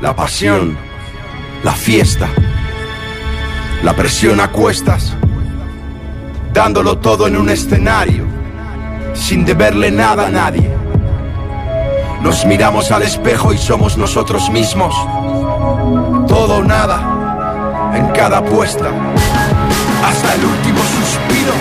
[0.00, 0.76] La pasión
[1.62, 2.28] la fiesta
[3.82, 5.14] la presión a cuestas
[6.56, 8.24] dándolo todo en un escenario
[9.12, 10.70] sin deberle nada a nadie.
[12.22, 14.94] Nos miramos al espejo y somos nosotros mismos.
[16.26, 18.90] Todo o nada en cada apuesta
[20.02, 21.52] hasta el último suspiro.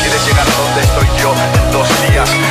[0.00, 2.49] ¿Quieres llegar a donde estoy yo en dos días?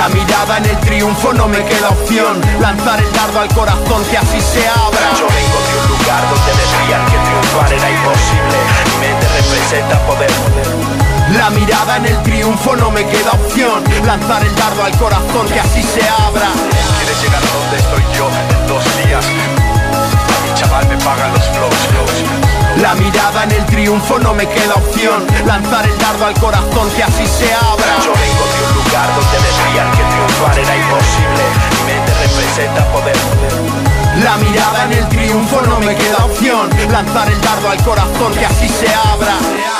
[0.00, 4.16] La mirada en el triunfo no me queda opción Lanzar el dardo al corazón que
[4.16, 8.56] así se abra Yo vengo de un lugar donde decían que triunfar era imposible.
[8.88, 10.30] Mi mente representa poder.
[11.36, 15.60] La mirada en el triunfo no me queda opción Lanzar el dardo al corazón que
[15.60, 16.48] así se abra
[16.96, 18.26] ¿Quieres llegar a donde estoy yo
[18.56, 19.26] en dos días?
[20.46, 22.49] Mi chaval me pagan los flows.
[22.76, 27.02] La mirada en el triunfo no me queda opción Lanzar el dardo al corazón que
[27.02, 31.42] así se abra Yo vengo de un lugar donde decían que triunfar era imposible.
[31.76, 33.16] Mi mente representa poder.
[34.22, 38.46] La mirada en el triunfo no me queda opción Lanzar el dardo al corazón que
[38.46, 39.79] así se abra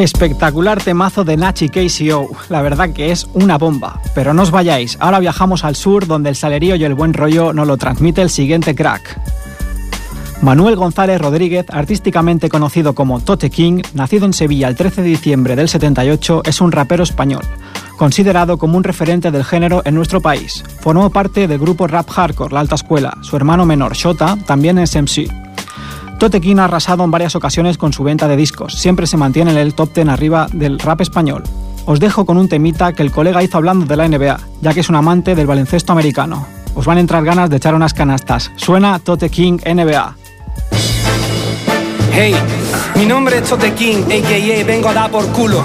[0.00, 4.00] Espectacular temazo de Nachi KCO, la verdad que es una bomba.
[4.14, 7.52] Pero no os vayáis, ahora viajamos al sur donde el salerío y el buen rollo
[7.52, 9.20] nos lo transmite el siguiente crack.
[10.40, 15.54] Manuel González Rodríguez, artísticamente conocido como Tote King, nacido en Sevilla el 13 de diciembre
[15.54, 17.42] del 78, es un rapero español.
[17.98, 20.64] considerado como un referente del género en nuestro país.
[20.80, 23.18] Formó parte del grupo rap hardcore La Alta Escuela.
[23.20, 25.39] Su hermano menor, Shota, también es MC.
[26.20, 28.74] Tote King ha arrasado en varias ocasiones con su venta de discos.
[28.74, 31.42] Siempre se mantiene en el top 10 arriba del rap español.
[31.86, 34.80] Os dejo con un temita que el colega hizo hablando de la NBA, ya que
[34.80, 36.46] es un amante del baloncesto americano.
[36.74, 38.52] Os van a entrar ganas de echar unas canastas.
[38.56, 40.14] Suena Tote King NBA.
[42.12, 42.34] Hey,
[42.96, 44.64] mi nombre es Tote King, a.k.a.
[44.66, 45.64] vengo a dar por culo.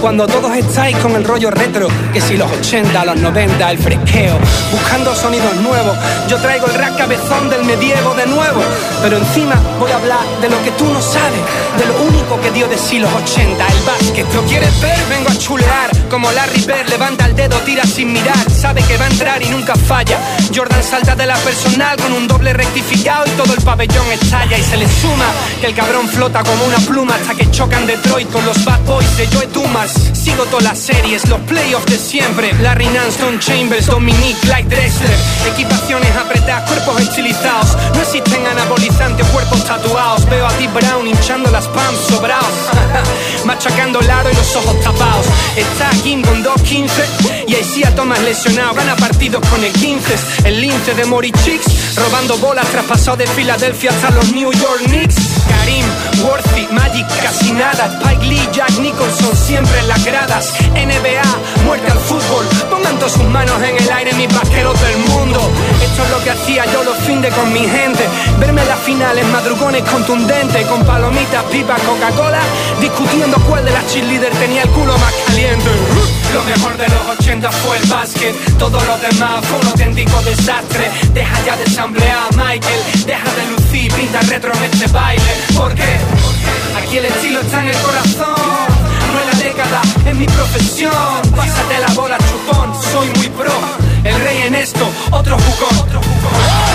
[0.00, 4.38] Cuando todos estáis con el rollo retro, que si los 80, los 90, el fresqueo,
[4.72, 5.94] buscando sonidos nuevos,
[6.26, 8.62] yo traigo el rap cabezón del medievo de nuevo.
[9.02, 11.40] Pero encima voy a hablar de lo que tú no sabes,
[11.76, 14.34] de lo único que dio de sí los 80, el básquet.
[14.34, 14.98] ¿Lo quieres ver?
[15.10, 19.04] Vengo a chulear, como Larry Bird, levanta el dedo, tira sin mirar, sabe que va
[19.04, 20.18] a entrar y nunca falla.
[20.54, 24.62] Jordan salta de la personal con un doble rectificado y todo el pabellón estalla y
[24.62, 25.26] se le suma
[25.60, 29.16] que el cabrón flota como una pluma hasta que chocan Detroit con los Bad Boys
[29.18, 29.89] de Joe Dumas.
[30.12, 32.52] Sigo todas las series, los playoffs de siempre.
[32.60, 35.16] Larry Nance, Chambers, Dominique, Clyde Drexler.
[35.52, 37.76] Equipaciones apretadas, cuerpos estilizados.
[37.94, 40.28] No existen anabolizantes, cuerpos tatuados.
[40.28, 40.68] Veo a T.
[40.68, 42.46] Brown hinchando las pams sobrados.
[43.44, 45.26] Machacando el y los ojos tapados.
[45.56, 48.74] Está Kim con 2.15 y Aisia Thomas lesionado.
[48.74, 50.18] Gana partidos con el 15.
[50.44, 51.96] El lince de Mori Chicks.
[51.96, 55.16] Robando bolas traspasado de Filadelfia hasta los New York Knicks.
[55.48, 55.86] Karim,
[56.24, 57.98] Worthy, Magic, casi nada.
[58.00, 60.54] Spike Lee, Jack Nicholson, siempre en las gradas.
[60.74, 62.46] NBA, muerte al fútbol.
[62.70, 65.40] Pongan todas sus manos en el aire, mis vaqueros del mundo.
[65.82, 68.04] Esto es lo que hacía yo los fines con mi gente.
[68.38, 70.66] Verme las finales, madrugones contundentes.
[70.66, 72.40] Con palomitas, pipas, Coca-Cola.
[72.80, 75.70] Discutiendo cuál de las cheerleaders tenía el culo más caliente.
[76.34, 78.58] Lo mejor de los 80 fue el básquet.
[78.58, 80.90] Todo lo demás fue un auténtico desastre.
[81.12, 82.80] Deja ya de samplear a Michael.
[83.06, 85.32] Deja de lucir, pinta retro en este baile.
[85.56, 85.98] ¿Por qué?
[86.76, 88.39] Aquí el estilo está en el corazón.
[90.04, 90.92] No en mi profesión.
[91.34, 92.72] Pásate la bola, chupón.
[92.92, 93.52] Soy muy pro.
[94.04, 95.86] El rey en esto, otro jugón.
[95.86, 96.69] Otro Aquí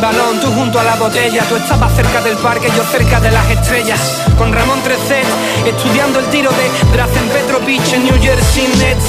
[0.00, 1.42] balón, tú junto a la botella.
[1.48, 4.00] Tú estabas cerca del parque, yo cerca de las estrellas.
[4.36, 5.22] Con Ramón 13,
[5.66, 9.04] estudiando el tiro de Drazen Petrovic en New Jersey Nets.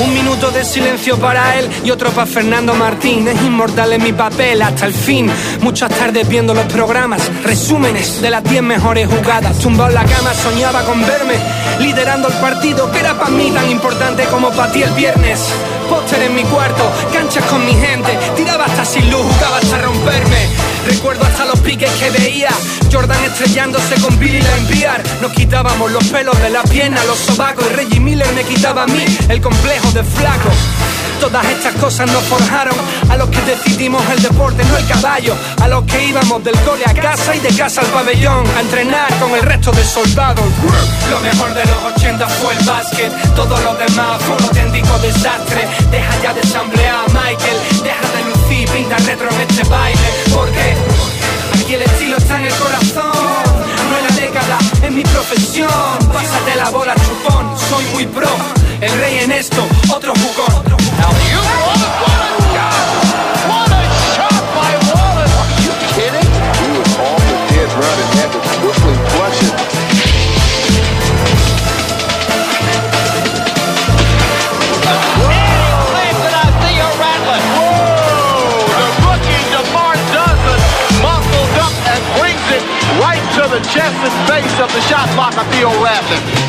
[0.00, 3.26] Un minuto de silencio para él y otro para Fernando Martín.
[3.28, 5.30] Es inmortal en mi papel hasta el fin.
[5.60, 9.58] Muchas tardes viendo los programas, resúmenes de las 10 mejores jugadas.
[9.58, 11.34] Tumbado en la cama, soñaba con verme
[11.80, 15.40] liderando el partido que era para mí tan importante como para ti el viernes.
[15.88, 20.63] Póster en mi cuarto, canchas con mi gente, tiraba hasta sin luz, jugaba hasta romperme.
[20.94, 22.50] Recuerdo hasta los piques que veía,
[22.90, 25.02] Jordan estrellándose con Billy la enviar.
[25.20, 28.86] Nos quitábamos los pelos de la pierna, los sobacos y Reggie Miller me quitaba a
[28.86, 30.50] mí el complejo de flaco.
[31.20, 32.74] Todas estas cosas nos forjaron
[33.08, 35.34] a los que decidimos el deporte, no el caballo.
[35.60, 39.12] A los que íbamos del cole a casa y de casa al pabellón a entrenar
[39.18, 40.44] con el resto de soldados.
[41.10, 45.66] Lo mejor de los 80 fue el básquet, todo lo demás fue un auténtico desastre.
[45.90, 50.08] Deja ya de samplear a Michael, deja de lucir, pinta retro en este baile.
[50.32, 50.50] ¿Por
[84.74, 86.43] the shot clock, I feel rattling.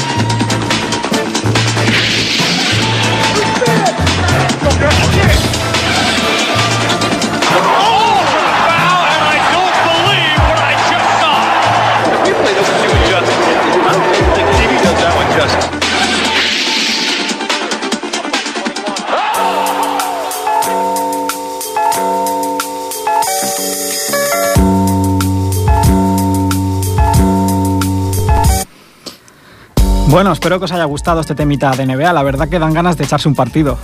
[30.16, 32.13] Bueno, espero que os haya gustado este temita de NBA.
[32.13, 33.78] La verdad que dan ganas de echarse un partido.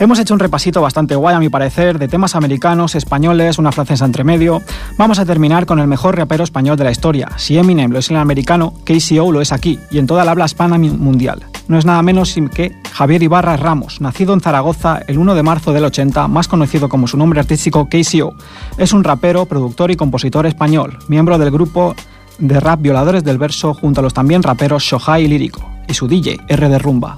[0.00, 4.04] Hemos hecho un repasito bastante guay a mi parecer de temas americanos, españoles, una francesa
[4.04, 4.60] entre medio.
[4.98, 7.28] Vamos a terminar con el mejor rapero español de la historia.
[7.36, 10.32] Si Eminem lo es en el americano, KCO lo es aquí y en toda la
[10.32, 11.44] habla hispana mundial.
[11.68, 15.72] No es nada menos que Javier Ibarra Ramos, nacido en Zaragoza el 1 de marzo
[15.72, 18.34] del 80, más conocido como su nombre artístico KCO.
[18.78, 21.94] Es un rapero, productor y compositor español, miembro del grupo
[22.42, 26.08] de rap Violadores del Verso junto a los también raperos Shohai y Lírico, y su
[26.08, 27.16] DJ, R de Rumba.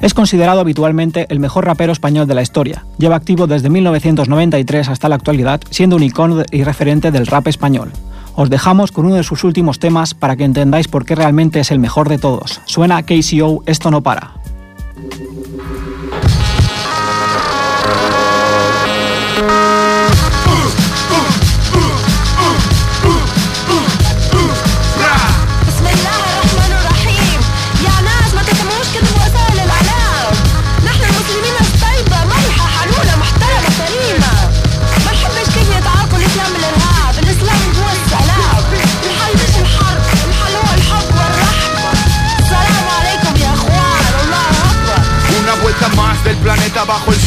[0.00, 2.84] Es considerado habitualmente el mejor rapero español de la historia.
[2.98, 7.92] Lleva activo desde 1993 hasta la actualidad, siendo un icono y referente del rap español.
[8.34, 11.70] Os dejamos con uno de sus últimos temas para que entendáis por qué realmente es
[11.70, 12.60] el mejor de todos.
[12.64, 14.34] Suena KCO, esto no para.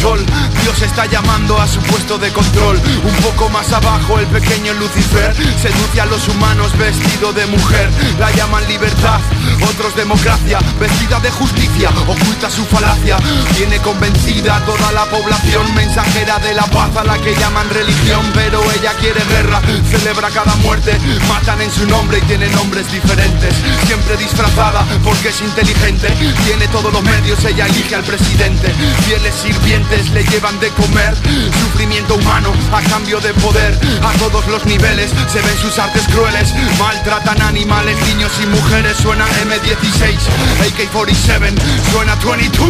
[0.01, 0.25] Sol.
[0.63, 2.77] Dios está llamando a su puesto de control.
[2.77, 7.89] Un poco más abajo, el pequeño Lucifer seduce a los humanos vestido de mujer.
[8.19, 9.21] La llaman libertad,
[9.69, 10.59] otros democracia.
[10.81, 13.15] Vestida de justicia, oculta su falacia.
[13.55, 18.25] Tiene convencida toda la población, mensajera de la paz a la que llaman religión.
[18.33, 20.97] Pero ella quiere guerra, celebra cada muerte.
[21.29, 23.55] Matan en su nombre y tiene nombres diferentes.
[23.87, 26.09] Siempre disfrazada porque es inteligente.
[26.45, 28.73] Tiene todos los medios, ella elige al presidente.
[29.05, 31.15] Fieles sirvientes le llevan de comer.
[31.59, 33.77] Sufrimiento humano a cambio de poder.
[34.03, 36.53] A todos los niveles se ven sus artes crueles.
[36.79, 38.97] Maltratan animales, niños y mujeres.
[38.97, 40.17] Suena M16,
[40.67, 41.53] AK-47,
[41.91, 42.67] suena 22,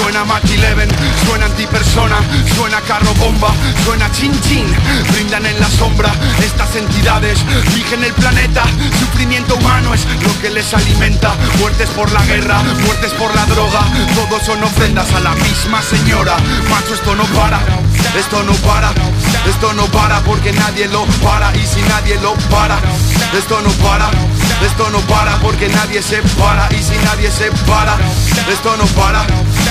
[0.00, 0.88] suena Mach 11,
[1.26, 2.18] suena antipersona,
[2.54, 3.52] suena carro bomba,
[3.84, 4.66] suena chin chin.
[5.12, 6.12] Brindan en la sombra
[6.44, 7.38] estas entidades.
[7.74, 8.64] Rigen el planeta.
[8.98, 11.34] Sufrimiento humano es lo que les alimenta.
[11.58, 13.80] Muertes por la guerra, muertes por la droga.
[14.14, 16.36] Todos son ofrendas a la misma señora.
[16.70, 17.24] Macho, esto no
[18.18, 18.90] esto no para,
[19.46, 21.54] esto no para porque nadie lo para.
[21.56, 22.78] Y si nadie lo para,
[23.36, 24.10] esto no para,
[24.64, 26.68] esto no para porque nadie se para.
[26.72, 27.96] Y si nadie se para,
[28.50, 29.24] esto no para.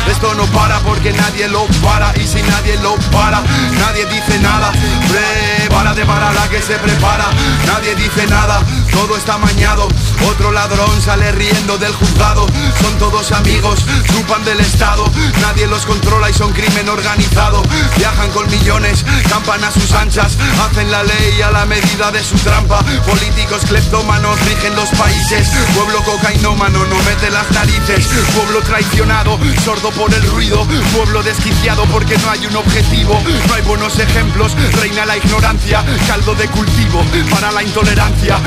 [0.09, 3.41] Esto no para porque nadie lo para y si nadie lo para,
[3.79, 4.71] nadie dice nada.
[5.09, 7.25] Prepárate para la que se prepara,
[7.65, 8.61] nadie dice nada,
[8.95, 9.87] todo está mañado.
[10.25, 12.47] Otro ladrón sale riendo del juzgado,
[12.81, 15.05] son todos amigos, chupan del Estado,
[15.41, 17.61] nadie los controla y son crimen organizado.
[17.97, 22.35] Viajan con millones, campan a sus anchas, hacen la ley a la medida de su
[22.37, 22.79] trampa.
[23.05, 30.13] Políticos cleptómanos rigen los países, pueblo cocainómano no mete las narices, pueblo traicionado, sordo por
[30.13, 30.65] el ruido,
[30.95, 36.33] pueblo desquiciado porque no hay un objetivo, no hay buenos ejemplos, reina la ignorancia, caldo
[36.35, 38.39] de cultivo para la intolerancia,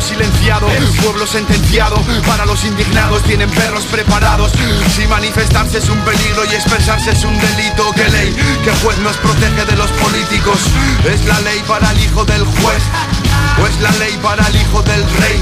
[0.00, 0.66] silenciado,
[1.02, 4.52] pueblo sentenciado, para los indignados tienen perros preparados,
[4.94, 8.34] si manifestarse es un peligro y expresarse es un delito, que ley,
[8.64, 10.58] que juez nos protege de los políticos,
[11.12, 12.82] es la ley para el hijo del juez,
[13.62, 15.40] o es la ley para el hijo del rey.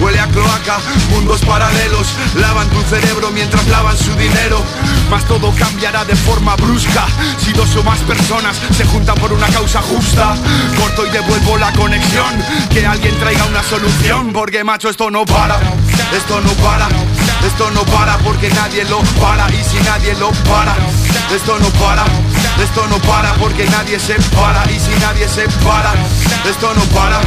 [0.00, 0.78] Huele a cloaca,
[1.10, 4.62] mundos paralelos Lavan tu cerebro mientras lavan su dinero.
[5.10, 7.06] Mas todo cambiará de forma brusca
[7.38, 10.34] Si dos o más personas se juntan por una causa justa.
[10.78, 15.56] Corto y devuelvo la conexión Que alguien traiga una solución Porque macho esto no para
[16.12, 16.88] Esto no para
[17.46, 20.74] Esto no para porque nadie lo para Y si nadie lo para
[21.34, 22.04] Esto no para
[22.62, 25.92] Esto no para porque nadie se para Y si nadie se para
[26.48, 27.20] Esto no para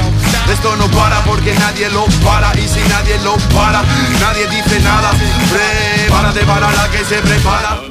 [0.51, 3.81] esto no para porque nadie lo para y si nadie lo para,
[4.21, 5.09] nadie dice nada.
[5.51, 7.81] Prepárate para la que se prepara.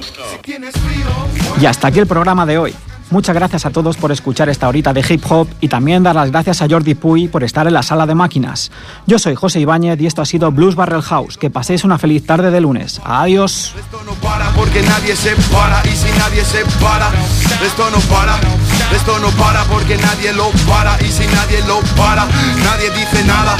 [1.61, 2.75] Y hasta aquí el programa de hoy.
[3.15, 6.33] Muchas gracias a todos por escuchar esta horita de hip hop y también dar las
[6.33, 8.73] gracias a Jordi Puy por estar en la sala de máquinas.
[9.07, 11.39] Yo soy José Ibáñez y esto ha sido Blues Barrel House.
[11.39, 13.01] Que paséis una feliz tarde de lunes.
[13.05, 13.73] Adiós.
[18.97, 22.27] Esto no para porque nadie lo para y si nadie lo para,
[22.65, 23.57] nadie dice nada.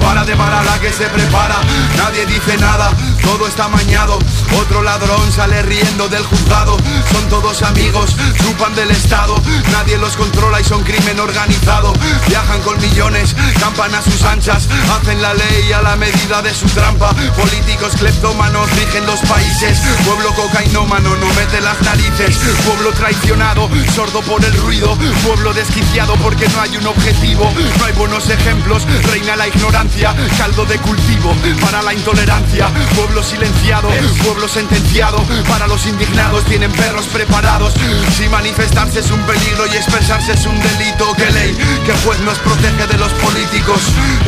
[0.00, 1.60] Prepárate para la que se prepara,
[1.98, 2.90] nadie dice nada,
[3.22, 4.18] todo está mañado.
[4.58, 6.78] Otro ladrón sale riendo del juzgado,
[7.12, 9.40] son todos amigos, chupan del Estado,
[9.70, 11.92] nadie los controla y son crimen organizado.
[12.28, 16.66] Viajan con millones, campan a sus anchas, hacen la ley a la medida de su
[16.68, 17.14] trampa.
[17.36, 24.42] Políticos cleptómanos rigen los países, pueblo cocainómano no mete las narices, pueblo traicionado, sordo por
[24.42, 24.96] el ruido,
[25.26, 29.89] pueblo desquiciado porque no hay un objetivo, no hay buenos ejemplos, reina la ignorancia,
[30.38, 33.88] caldo de cultivo para la intolerancia, pueblo silenciado,
[34.24, 35.18] pueblo sentenciado,
[35.48, 37.74] para los indignados tienen perros preparados,
[38.16, 42.38] si manifestarse es un peligro y expresarse es un delito, que ley, que juez nos
[42.38, 43.80] protege de los políticos,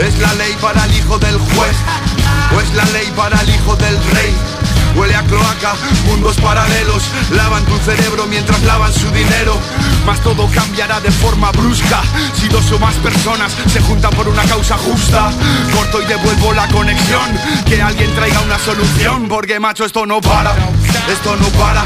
[0.05, 1.77] es la ley para el hijo del juez,
[2.55, 4.35] o es la ley para el hijo del rey.
[4.95, 5.75] Huele a cloaca,
[6.07, 9.59] mundos paralelos Lavan tu cerebro mientras lavan su dinero.
[10.07, 12.03] Mas todo cambiará de forma brusca
[12.35, 15.31] Si dos o más personas se juntan por una causa justa.
[15.75, 19.29] Corto y devuelvo la conexión Que alguien traiga una solución.
[19.29, 20.53] Porque macho esto no para
[21.11, 21.85] Esto no para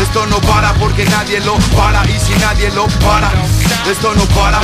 [0.00, 2.04] Esto no para porque nadie lo para.
[2.04, 3.30] Y si nadie lo para
[3.90, 4.60] Esto no para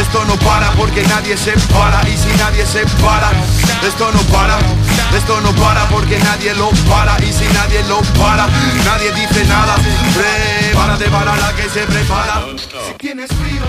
[0.00, 2.02] esto no para porque nadie se para.
[2.08, 3.30] Y si nadie se para,
[3.86, 4.58] esto no para,
[5.16, 8.46] esto no para porque nadie lo para y si nadie lo para,
[8.84, 9.76] nadie dice nada.
[10.14, 12.44] Prepárate para la que se prepara.
[12.86, 13.64] Si tienes frío,